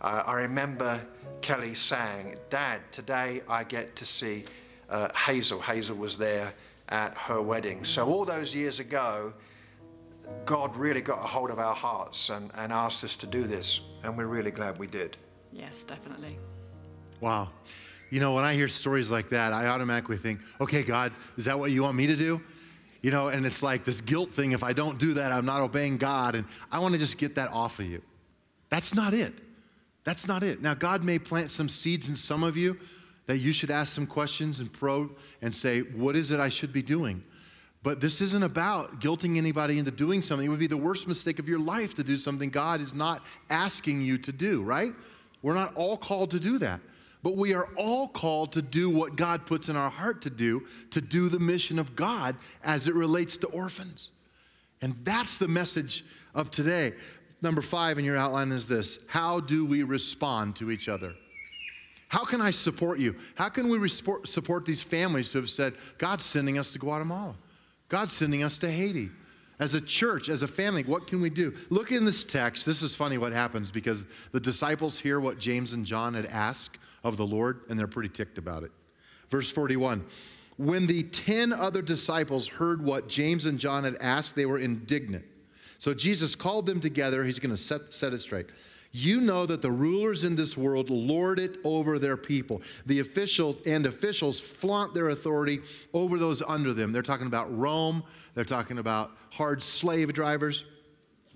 uh, 0.02 0.24
I 0.26 0.34
remember 0.34 1.06
Kelly 1.42 1.74
saying, 1.74 2.38
Dad, 2.50 2.82
today 2.92 3.42
I 3.48 3.64
get 3.64 3.96
to 3.98 4.06
see 4.06 4.46
uh, 4.90 5.10
Hazel. 5.16 5.62
Hazel 5.62 5.98
was 5.98 6.18
there 6.18 6.54
at 6.90 7.16
her 7.18 7.42
wedding. 7.42 7.84
So, 7.84 8.08
all 8.08 8.26
those 8.26 8.56
years 8.56 8.80
ago, 8.80 9.34
God 10.46 10.76
really 10.76 11.02
got 11.02 11.24
a 11.24 11.28
hold 11.28 11.52
of 11.52 11.60
our 11.60 11.76
hearts 11.76 12.30
and, 12.30 12.52
and 12.56 12.74
asked 12.74 13.04
us 13.04 13.16
to 13.18 13.28
do 13.28 13.44
this, 13.44 13.82
and 14.04 14.18
we're 14.18 14.28
really 14.28 14.52
glad 14.52 14.80
we 14.80 14.88
did. 14.88 15.18
Yes, 15.52 15.84
definitely. 15.84 16.38
Wow. 17.22 17.50
You 18.10 18.20
know, 18.20 18.34
when 18.34 18.44
I 18.44 18.54
hear 18.54 18.68
stories 18.68 19.12
like 19.12 19.30
that, 19.30 19.54
I 19.54 19.68
automatically 19.68 20.18
think, 20.18 20.40
okay, 20.60 20.84
God, 20.84 21.14
is 21.38 21.46
that 21.46 21.58
what 21.58 21.72
you 21.72 21.84
want 21.84 21.96
me 21.96 22.08
to 22.08 22.16
do? 22.16 22.42
You 23.02 23.12
know, 23.12 23.28
and 23.28 23.46
it's 23.46 23.62
like 23.62 23.84
this 23.84 24.02
guilt 24.02 24.32
thing. 24.32 24.52
If 24.52 24.64
I 24.64 24.74
don't 24.74 24.98
do 24.98 25.14
that, 25.14 25.32
I'm 25.32 25.46
not 25.46 25.62
obeying 25.62 25.98
God. 25.98 26.36
And 26.36 26.46
I 26.72 26.80
want 26.80 26.94
to 26.94 27.00
just 27.00 27.18
get 27.18 27.36
that 27.36 27.52
off 27.52 27.80
of 27.80 27.86
you. 27.86 28.02
That's 28.70 28.94
not 28.94 29.14
it. 29.14 29.42
That's 30.04 30.28
not 30.28 30.44
it. 30.44 30.62
Now, 30.62 30.74
God 30.74 31.04
may 31.04 31.20
plant 31.20 31.52
some 31.52 31.70
seeds 31.70 32.10
in 32.10 32.16
some 32.16 32.44
of 32.44 32.58
you 32.58 32.78
that 33.28 33.38
you 33.38 33.54
should 33.54 33.70
ask 33.70 33.94
some 33.94 34.08
questions 34.08 34.60
and 34.60 34.74
probe 34.74 35.18
and 35.42 35.54
say, 35.54 35.82
what 35.82 36.16
is 36.16 36.32
it 36.32 36.40
I 36.40 36.50
should 36.50 36.74
be 36.74 36.82
doing? 36.82 37.24
But 37.84 38.02
this 38.02 38.20
isn't 38.20 38.44
about 38.44 39.00
guilting 39.00 39.38
anybody 39.38 39.78
into 39.78 39.92
doing 39.92 40.22
something. 40.22 40.46
It 40.46 40.50
would 40.50 40.60
be 40.60 40.68
the 40.68 40.76
worst 40.76 41.08
mistake 41.08 41.40
of 41.40 41.48
your 41.48 41.60
life 41.60 41.94
to 41.96 42.04
do 42.04 42.18
something 42.18 42.50
God 42.50 42.82
is 42.82 42.94
not 42.94 43.24
asking 43.50 44.02
you 44.02 44.18
to 44.18 44.32
do, 44.32 44.64
right? 44.64 44.94
We're 45.42 45.54
not 45.54 45.76
all 45.76 45.96
called 45.96 46.32
to 46.32 46.40
do 46.40 46.58
that. 46.58 46.82
But 47.22 47.36
we 47.36 47.54
are 47.54 47.68
all 47.76 48.08
called 48.08 48.54
to 48.54 48.62
do 48.62 48.90
what 48.90 49.16
God 49.16 49.46
puts 49.46 49.68
in 49.70 49.76
our 49.76 49.90
heart 49.90 50.22
to 50.22 50.30
do, 50.30 50.66
to 50.92 51.02
do 51.02 51.28
the 51.28 51.40
mission 51.40 51.78
of 51.78 51.96
God 51.96 52.36
as 52.64 52.88
it 52.88 52.96
relates 52.96 53.36
to 53.38 53.48
orphans. 53.48 54.12
And 54.82 54.96
that's 55.04 55.38
the 55.38 55.48
message 55.48 56.06
of 56.34 56.50
today. 56.50 56.94
Number 57.42 57.62
five 57.62 57.98
in 58.00 58.06
your 58.06 58.18
outline 58.18 58.52
is 58.52 58.68
this 58.68 59.00
How 59.08 59.40
do 59.40 59.66
we 59.66 59.84
respond 59.84 60.56
to 60.58 60.72
each 60.72 60.88
other? 60.88 61.14
How 62.08 62.24
can 62.24 62.42
I 62.42 62.52
support 62.52 63.00
you? 63.00 63.16
How 63.36 63.50
can 63.50 63.70
we 63.70 63.88
support 63.88 64.66
these 64.66 64.82
families 64.82 65.32
who 65.32 65.40
have 65.40 65.50
said, 65.50 65.76
God's 66.00 66.26
sending 66.26 66.58
us 66.58 66.74
to 66.74 66.80
Guatemala? 66.80 67.36
God's 67.88 68.14
sending 68.14 68.42
us 68.44 68.58
to 68.60 68.72
Haiti. 68.72 69.10
As 69.60 69.74
a 69.74 69.82
church, 69.82 70.30
as 70.30 70.42
a 70.42 70.48
family, 70.48 70.84
what 70.84 71.06
can 71.06 71.22
we 71.22 71.30
do? 71.30 71.54
Look 71.70 71.92
in 71.92 72.06
this 72.06 72.24
text. 72.24 72.66
This 72.66 72.82
is 72.82 72.96
funny 72.96 73.18
what 73.18 73.34
happens 73.34 73.72
because 73.72 74.08
the 74.32 74.40
disciples 74.40 74.98
hear 74.98 75.20
what 75.20 75.38
James 75.38 75.74
and 75.74 75.86
John 75.86 76.14
had 76.14 76.26
asked 76.28 76.80
of 77.04 77.18
the 77.18 77.26
Lord, 77.26 77.62
and 77.70 77.78
they're 77.78 77.88
pretty 77.88 78.10
ticked 78.10 78.38
about 78.38 78.64
it. 78.64 78.72
Verse 79.30 79.52
41 79.52 80.06
When 80.58 80.88
the 80.88 81.04
10 81.04 81.54
other 81.54 81.82
disciples 81.82 82.48
heard 82.48 82.84
what 82.84 83.08
James 83.08 83.46
and 83.46 83.60
John 83.60 83.84
had 83.84 83.96
asked, 84.02 84.36
they 84.36 84.46
were 84.46 84.60
indignant. 84.60 85.26
So 85.78 85.94
Jesus 85.94 86.36
called 86.36 86.66
them 86.66 86.80
together. 86.80 87.24
He's 87.24 87.40
going 87.40 87.52
to 87.56 87.58
set, 87.58 87.94
set 87.94 88.14
it 88.14 88.20
straight. 88.20 88.48
You 88.92 89.22
know 89.22 89.46
that 89.46 89.62
the 89.62 89.72
rulers 89.72 90.24
in 90.24 90.36
this 90.36 90.58
world 90.58 90.90
lord 90.90 91.40
it 91.40 91.58
over 91.64 92.00
their 92.00 92.18
people. 92.18 92.62
The 92.88 93.00
officials 93.00 93.58
and 93.68 93.86
officials 93.86 94.40
flaunt 94.40 94.96
their 94.96 95.10
authority 95.10 95.60
over 95.94 96.18
those 96.18 96.42
under 96.42 96.74
them. 96.74 96.92
They're 96.92 97.04
talking 97.04 97.28
about 97.28 97.56
Rome, 97.56 98.04
they're 98.34 98.44
talking 98.44 98.80
about 98.80 99.12
hard 99.32 99.62
slave 99.62 100.12
drivers. 100.14 100.66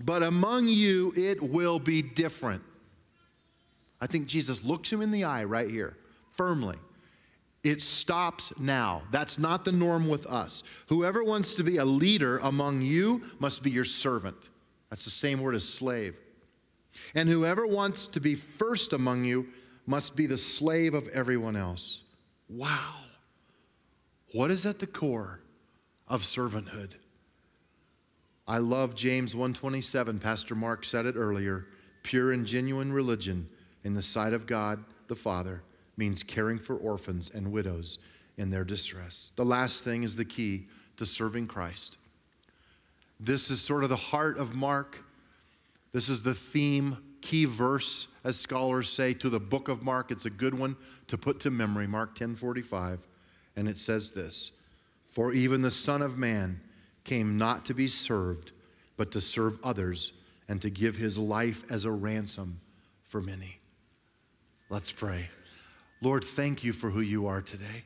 But 0.04 0.24
among 0.24 0.68
you, 0.68 1.14
it 1.16 1.42
will 1.42 1.78
be 1.80 2.02
different. 2.02 2.64
I 4.04 4.06
think 4.06 4.28
Jesus 4.28 4.66
looks 4.66 4.92
him 4.92 5.02
in 5.02 5.12
the 5.12 5.24
eye 5.24 5.46
right 5.46 5.72
here, 5.72 5.96
firmly. 6.32 6.76
It 7.64 7.82
stops 7.82 8.52
now. 8.60 9.02
That's 9.12 9.40
not 9.40 9.64
the 9.64 9.72
norm 9.72 10.10
with 10.10 10.26
us. 10.26 10.64
Whoever 10.88 11.24
wants 11.24 11.54
to 11.54 11.64
be 11.64 11.78
a 11.78 11.86
leader 11.86 12.40
among 12.40 12.82
you 12.82 13.22
must 13.40 13.64
be 13.64 13.72
your 13.72 13.86
servant. 13.86 14.36
That's 14.90 15.06
the 15.06 15.10
same 15.10 15.40
word 15.40 15.56
as 15.56 15.66
slave. 15.66 16.18
And 17.16 17.30
whoever 17.30 17.66
wants 17.66 18.08
to 18.08 18.20
be 18.20 18.36
first 18.36 18.92
among 18.92 19.24
you 19.24 19.48
must 19.86 20.18
be 20.18 20.26
the 20.26 20.36
slave 20.36 20.96
of 20.96 21.08
everyone 21.08 21.56
else. 21.56 22.02
Wow. 22.50 22.96
What 24.34 24.52
is 24.52 24.66
at 24.66 24.80
the 24.80 24.88
core 24.88 25.40
of 26.10 26.24
servanthood? 26.24 26.92
I 28.50 28.58
love 28.58 28.96
James 28.96 29.34
127. 29.34 30.20
Pastor 30.20 30.56
Mark 30.56 30.84
said 30.84 31.06
it 31.06 31.16
earlier. 31.16 31.68
Pure 32.04 32.34
and 32.34 32.46
genuine 32.46 32.92
religion 32.92 33.48
in 33.84 33.94
the 33.94 34.02
sight 34.02 34.34
of 34.34 34.46
God 34.46 34.84
the 35.08 35.16
Father 35.16 35.62
means 35.98 36.24
caring 36.24 36.58
for 36.58 36.76
orphans 36.78 37.30
and 37.34 37.52
widows 37.52 38.00
in 38.38 38.50
their 38.50 38.64
distress. 38.64 39.32
The 39.36 39.46
last 39.46 39.84
thing 39.84 40.04
is 40.04 40.16
the 40.16 40.26
key 40.26 40.68
to 40.98 41.06
serving 41.06 41.48
Christ. 41.48 41.98
This 43.20 43.52
is 43.52 43.62
sort 43.62 43.84
of 43.84 43.90
the 43.90 43.96
heart 43.96 44.38
of 44.38 44.56
Mark. 44.56 45.04
This 45.92 46.10
is 46.10 46.24
the 46.24 46.34
theme, 46.34 46.98
key 47.22 47.46
verse, 47.46 48.08
as 48.24 48.40
scholars 48.40 48.90
say, 48.90 49.14
to 49.14 49.30
the 49.30 49.40
book 49.40 49.68
of 49.68 49.84
Mark. 49.84 50.12
It's 50.12 50.26
a 50.26 50.32
good 50.32 50.54
one 50.54 50.76
to 51.08 51.18
put 51.18 51.40
to 51.42 51.52
memory, 51.52 51.88
Mark 51.88 52.16
10:45. 52.16 53.00
And 53.56 53.68
it 53.68 53.78
says 53.78 54.12
this: 54.12 54.52
For 55.12 55.32
even 55.32 55.62
the 55.62 55.72
Son 55.72 56.02
of 56.02 56.18
Man 56.18 56.60
came 57.04 57.38
not 57.38 57.66
to 57.66 57.74
be 57.74 57.88
served, 57.88 58.52
but 58.98 59.12
to 59.12 59.22
serve 59.22 59.60
others 59.64 60.14
and 60.50 60.62
to 60.62 60.70
give 60.70 60.96
his 60.96 61.18
life 61.18 61.70
as 61.72 61.86
a 61.86 61.92
ransom 61.92 62.60
for 63.04 63.22
many. 63.22 63.60
Let's 64.74 64.92
pray. 64.92 65.30
Lord, 66.02 66.24
thank 66.24 66.64
you 66.64 66.74
for 66.74 66.90
who 66.90 67.02
you 67.02 67.28
are 67.28 67.44
today. 67.44 67.84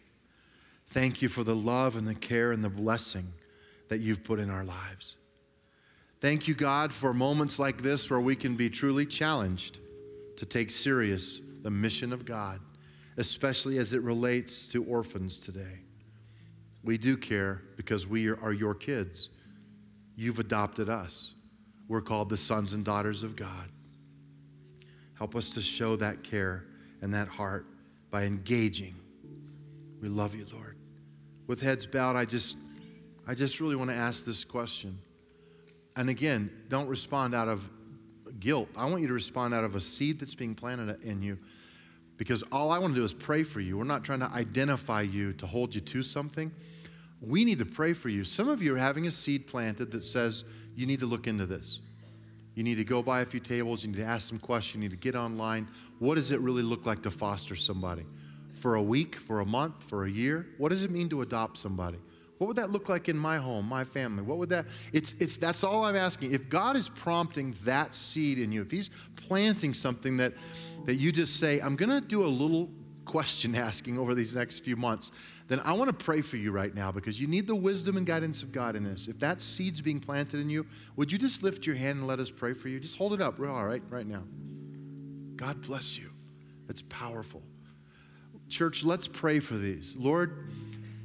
Thank 0.86 1.22
you 1.22 1.28
for 1.28 1.44
the 1.44 1.54
love 1.54 1.98
and 1.98 2.08
the 2.08 2.16
care 2.16 2.54
and 2.54 2.64
the 2.64 2.70
blessing 2.70 3.28
that 3.90 3.98
you've 3.98 4.24
put 4.24 4.40
in 4.40 4.50
our 4.50 4.64
lives. 4.64 5.18
Thank 6.22 6.48
you, 6.48 6.54
God, 6.54 6.94
for 6.94 7.14
moments 7.14 7.60
like 7.60 7.82
this 7.82 8.10
where 8.10 8.22
we 8.22 8.38
can 8.38 8.56
be 8.56 8.70
truly 8.70 9.06
challenged 9.06 9.80
to 10.38 10.46
take 10.46 10.72
serious 10.72 11.42
the 11.62 11.70
mission 11.70 12.14
of 12.14 12.24
God, 12.24 12.62
especially 13.18 13.80
as 13.80 13.92
it 13.92 14.02
relates 14.02 14.66
to 14.68 14.86
orphans 14.86 15.38
today. 15.38 15.82
We 16.86 16.98
do 16.98 17.18
care 17.18 17.64
because 17.76 18.08
we 18.08 18.30
are 18.30 18.54
your 18.54 18.74
kids. 18.74 19.28
You've 20.16 20.40
adopted 20.40 20.88
us. 20.88 21.34
We're 21.90 22.00
called 22.00 22.30
the 22.30 22.38
sons 22.38 22.72
and 22.72 22.86
daughters 22.86 23.24
of 23.24 23.36
God. 23.36 23.74
Help 25.16 25.36
us 25.36 25.50
to 25.50 25.62
show 25.62 25.98
that 25.98 26.24
care 26.24 26.64
and 27.02 27.14
that 27.14 27.28
heart 27.28 27.66
by 28.12 28.24
engaging. 28.24 28.96
We 30.02 30.10
love 30.10 30.36
you, 30.36 30.46
Lord. 30.54 30.78
With 31.48 31.62
heads 31.62 31.86
bowed, 31.86 32.16
I 32.16 32.26
just 32.26 32.58
I 33.28 33.34
just 33.34 33.60
really 33.60 33.76
want 33.76 33.90
to 33.90 33.96
ask 33.96 34.26
this 34.26 34.46
question. 34.46 34.98
And 35.96 36.10
again, 36.10 36.50
don't 36.70 36.88
respond 36.88 37.36
out 37.36 37.48
of 37.48 37.68
guilt. 38.40 38.70
I 38.76 38.86
want 38.86 39.02
you 39.02 39.08
to 39.08 39.14
respond 39.14 39.54
out 39.54 39.64
of 39.64 39.76
a 39.76 39.80
seed 39.80 40.20
that's 40.20 40.36
being 40.36 40.56
planted 40.56 41.04
in 41.04 41.22
you 41.22 41.38
because 42.18 42.44
all 42.52 42.72
I 42.72 42.80
want 42.80 42.94
to 42.94 43.00
do 43.00 43.06
is 43.06 43.14
pray 43.14 43.44
for 43.44 43.60
you. 43.60 43.78
We're 43.78 43.84
not 43.84 44.04
trying 44.04 44.20
to 44.20 44.32
identify 44.32 45.02
you 45.02 45.34
to 45.34 45.46
hold 45.46 45.74
you 45.74 45.82
to 45.82 46.04
something. 46.04 46.52
We 47.22 47.46
need 47.46 47.60
to 47.60 47.66
pray 47.66 47.94
for 47.94 48.10
you. 48.10 48.24
Some 48.24 48.48
of 48.48 48.62
you 48.62 48.76
are 48.76 48.80
having 48.80 49.08
a 49.08 49.12
seed 49.12 49.48
planted 49.48 49.92
that 49.92 50.04
says 50.04 50.44
you 50.76 50.86
need 50.86 51.00
to 51.00 51.06
look 51.06 51.28
into 51.28 51.46
this. 51.46 51.80
You 52.58 52.64
need 52.64 52.78
to 52.78 52.84
go 52.84 53.04
by 53.04 53.22
a 53.22 53.26
few 53.26 53.40
tables, 53.40 53.84
you 53.84 53.92
need 53.92 54.00
to 54.00 54.04
ask 54.04 54.28
some 54.28 54.40
questions, 54.40 54.74
you 54.74 54.90
need 54.90 54.90
to 54.90 54.98
get 54.98 55.16
online. 55.16 55.68
What 56.00 56.16
does 56.16 56.32
it 56.32 56.40
really 56.40 56.64
look 56.64 56.88
like 56.88 57.04
to 57.04 57.12
foster 57.12 57.56
somebody? 57.56 58.04
For 58.56 58.76
a 58.76 58.82
week, 58.82 59.16
for 59.16 59.42
a 59.42 59.46
month, 59.46 59.84
for 59.84 60.06
a 60.06 60.10
year? 60.10 60.48
What 60.58 60.70
does 60.70 60.82
it 60.82 60.90
mean 60.90 61.08
to 61.10 61.22
adopt 61.22 61.60
somebody? 61.60 62.00
What 62.40 62.48
would 62.48 62.56
that 62.56 62.72
look 62.72 62.90
like 62.90 63.10
in 63.10 63.18
my 63.18 63.38
home, 63.38 63.70
my 63.70 63.84
family? 63.84 64.24
What 64.24 64.40
would 64.40 64.50
that 64.50 64.66
it's 64.92 65.14
it's 65.20 65.38
that's 65.38 65.64
all 65.64 65.86
I'm 65.86 65.96
asking. 65.96 66.34
If 66.34 66.50
God 66.50 66.76
is 66.76 66.90
prompting 66.90 67.56
that 67.64 67.94
seed 67.94 68.40
in 68.40 68.52
you, 68.52 68.64
if 68.64 68.72
he's 68.72 68.90
planting 69.28 69.76
something 69.76 70.18
that 70.18 70.34
that 70.86 70.96
you 70.96 71.12
just 71.12 71.40
say, 71.40 71.60
I'm 71.60 71.76
going 71.76 71.92
to 71.92 72.02
do 72.02 72.26
a 72.26 72.28
little 72.28 72.72
question 73.06 73.54
asking 73.54 74.00
over 74.00 74.16
these 74.16 74.36
next 74.36 74.60
few 74.62 74.76
months, 74.76 75.12
then 75.48 75.62
I 75.64 75.74
want 75.74 75.98
to 75.98 76.04
pray 76.04 76.22
for 76.22 76.36
you 76.36 76.52
right 76.52 76.74
now 76.74 76.92
because 76.92 77.22
you 77.22 77.28
need 77.28 77.48
the 77.48 77.56
wisdom 77.56 77.96
and 77.96 78.06
guidance 78.06 78.44
of 78.44 78.52
God 78.52 78.76
in 78.76 78.84
this. 78.84 79.08
If 79.08 79.20
that 79.20 79.42
seed's 79.42 79.82
being 79.82 80.00
planted 80.00 80.42
in 80.42 80.50
you, 80.50 80.66
would 80.98 81.12
you 81.12 81.18
just 81.18 81.42
lift 81.42 81.66
your 81.66 81.76
hand 81.76 82.00
and 82.00 82.08
let 82.08 82.20
us 82.20 82.30
pray 82.30 82.54
for 82.54 82.68
you? 82.68 82.80
Just 82.80 82.98
hold 82.98 83.14
it 83.14 83.22
up, 83.22 83.40
real 83.40 83.52
all 83.52 83.66
right, 83.66 83.82
right 83.90 84.06
now. 84.06 84.24
God 85.38 85.62
bless 85.62 85.98
you. 85.98 86.10
That's 86.68 86.82
powerful. 86.84 87.42
Church, 88.50 88.84
let's 88.84 89.08
pray 89.08 89.40
for 89.40 89.56
these. 89.56 89.94
Lord, 89.98 90.50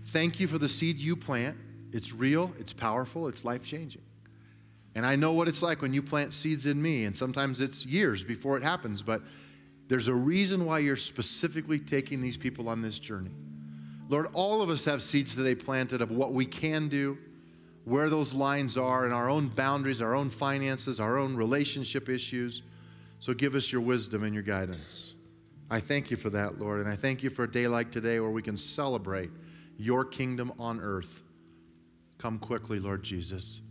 thank 0.06 0.40
you 0.40 0.48
for 0.48 0.58
the 0.58 0.68
seed 0.68 0.98
you 0.98 1.14
plant. 1.14 1.56
It's 1.92 2.12
real, 2.12 2.52
it's 2.58 2.72
powerful, 2.72 3.28
it's 3.28 3.44
life 3.44 3.64
changing. 3.64 4.02
And 4.94 5.06
I 5.06 5.16
know 5.16 5.32
what 5.32 5.48
it's 5.48 5.62
like 5.62 5.82
when 5.82 5.94
you 5.94 6.02
plant 6.02 6.34
seeds 6.34 6.66
in 6.66 6.80
me, 6.80 7.04
and 7.04 7.16
sometimes 7.16 7.60
it's 7.60 7.86
years 7.86 8.24
before 8.24 8.56
it 8.56 8.62
happens, 8.62 9.02
but 9.02 9.22
there's 9.88 10.08
a 10.08 10.14
reason 10.14 10.64
why 10.64 10.80
you're 10.80 10.96
specifically 10.96 11.78
taking 11.78 12.20
these 12.20 12.36
people 12.36 12.68
on 12.68 12.82
this 12.82 12.98
journey. 12.98 13.30
Lord, 14.08 14.26
all 14.34 14.62
of 14.62 14.70
us 14.70 14.84
have 14.84 15.02
seeds 15.02 15.34
today 15.36 15.54
planted 15.54 16.02
of 16.02 16.10
what 16.10 16.32
we 16.32 16.44
can 16.44 16.88
do, 16.88 17.16
where 17.84 18.10
those 18.10 18.34
lines 18.34 18.76
are, 18.76 19.04
and 19.04 19.14
our 19.14 19.28
own 19.28 19.48
boundaries, 19.48 20.02
our 20.02 20.14
own 20.14 20.30
finances, 20.30 21.00
our 21.00 21.16
own 21.16 21.34
relationship 21.34 22.08
issues. 22.08 22.62
So 23.18 23.32
give 23.32 23.54
us 23.54 23.72
your 23.72 23.80
wisdom 23.80 24.24
and 24.24 24.34
your 24.34 24.42
guidance. 24.42 25.14
I 25.70 25.80
thank 25.80 26.10
you 26.10 26.16
for 26.16 26.28
that, 26.30 26.60
Lord, 26.60 26.80
and 26.80 26.88
I 26.90 26.96
thank 26.96 27.22
you 27.22 27.30
for 27.30 27.44
a 27.44 27.50
day 27.50 27.66
like 27.66 27.90
today 27.90 28.20
where 28.20 28.30
we 28.30 28.42
can 28.42 28.56
celebrate 28.56 29.30
your 29.78 30.04
kingdom 30.04 30.52
on 30.58 30.80
earth. 30.80 31.22
Come 32.18 32.38
quickly, 32.38 32.78
Lord 32.78 33.02
Jesus. 33.02 33.62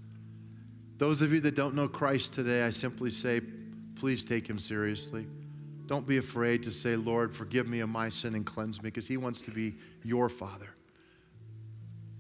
Those 0.97 1.21
of 1.21 1.31
you 1.31 1.39
that 1.41 1.55
don't 1.55 1.75
know 1.75 1.87
Christ 1.87 2.33
today, 2.33 2.63
I 2.63 2.69
simply 2.71 3.11
say, 3.11 3.41
please 3.95 4.23
take 4.23 4.49
him 4.49 4.57
seriously. 4.57 5.27
Don't 5.91 6.07
be 6.07 6.19
afraid 6.19 6.63
to 6.63 6.71
say, 6.71 6.95
Lord, 6.95 7.35
forgive 7.35 7.67
me 7.67 7.81
of 7.81 7.89
my 7.89 8.07
sin 8.07 8.33
and 8.33 8.45
cleanse 8.45 8.81
me, 8.81 8.87
because 8.87 9.09
He 9.09 9.17
wants 9.17 9.41
to 9.41 9.51
be 9.51 9.75
your 10.05 10.29
Father. 10.29 10.69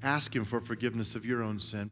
Ask 0.03 0.35
Him 0.35 0.43
for 0.43 0.59
forgiveness 0.59 1.15
of 1.15 1.25
your 1.25 1.41
own 1.41 1.57
sin. 1.57 1.89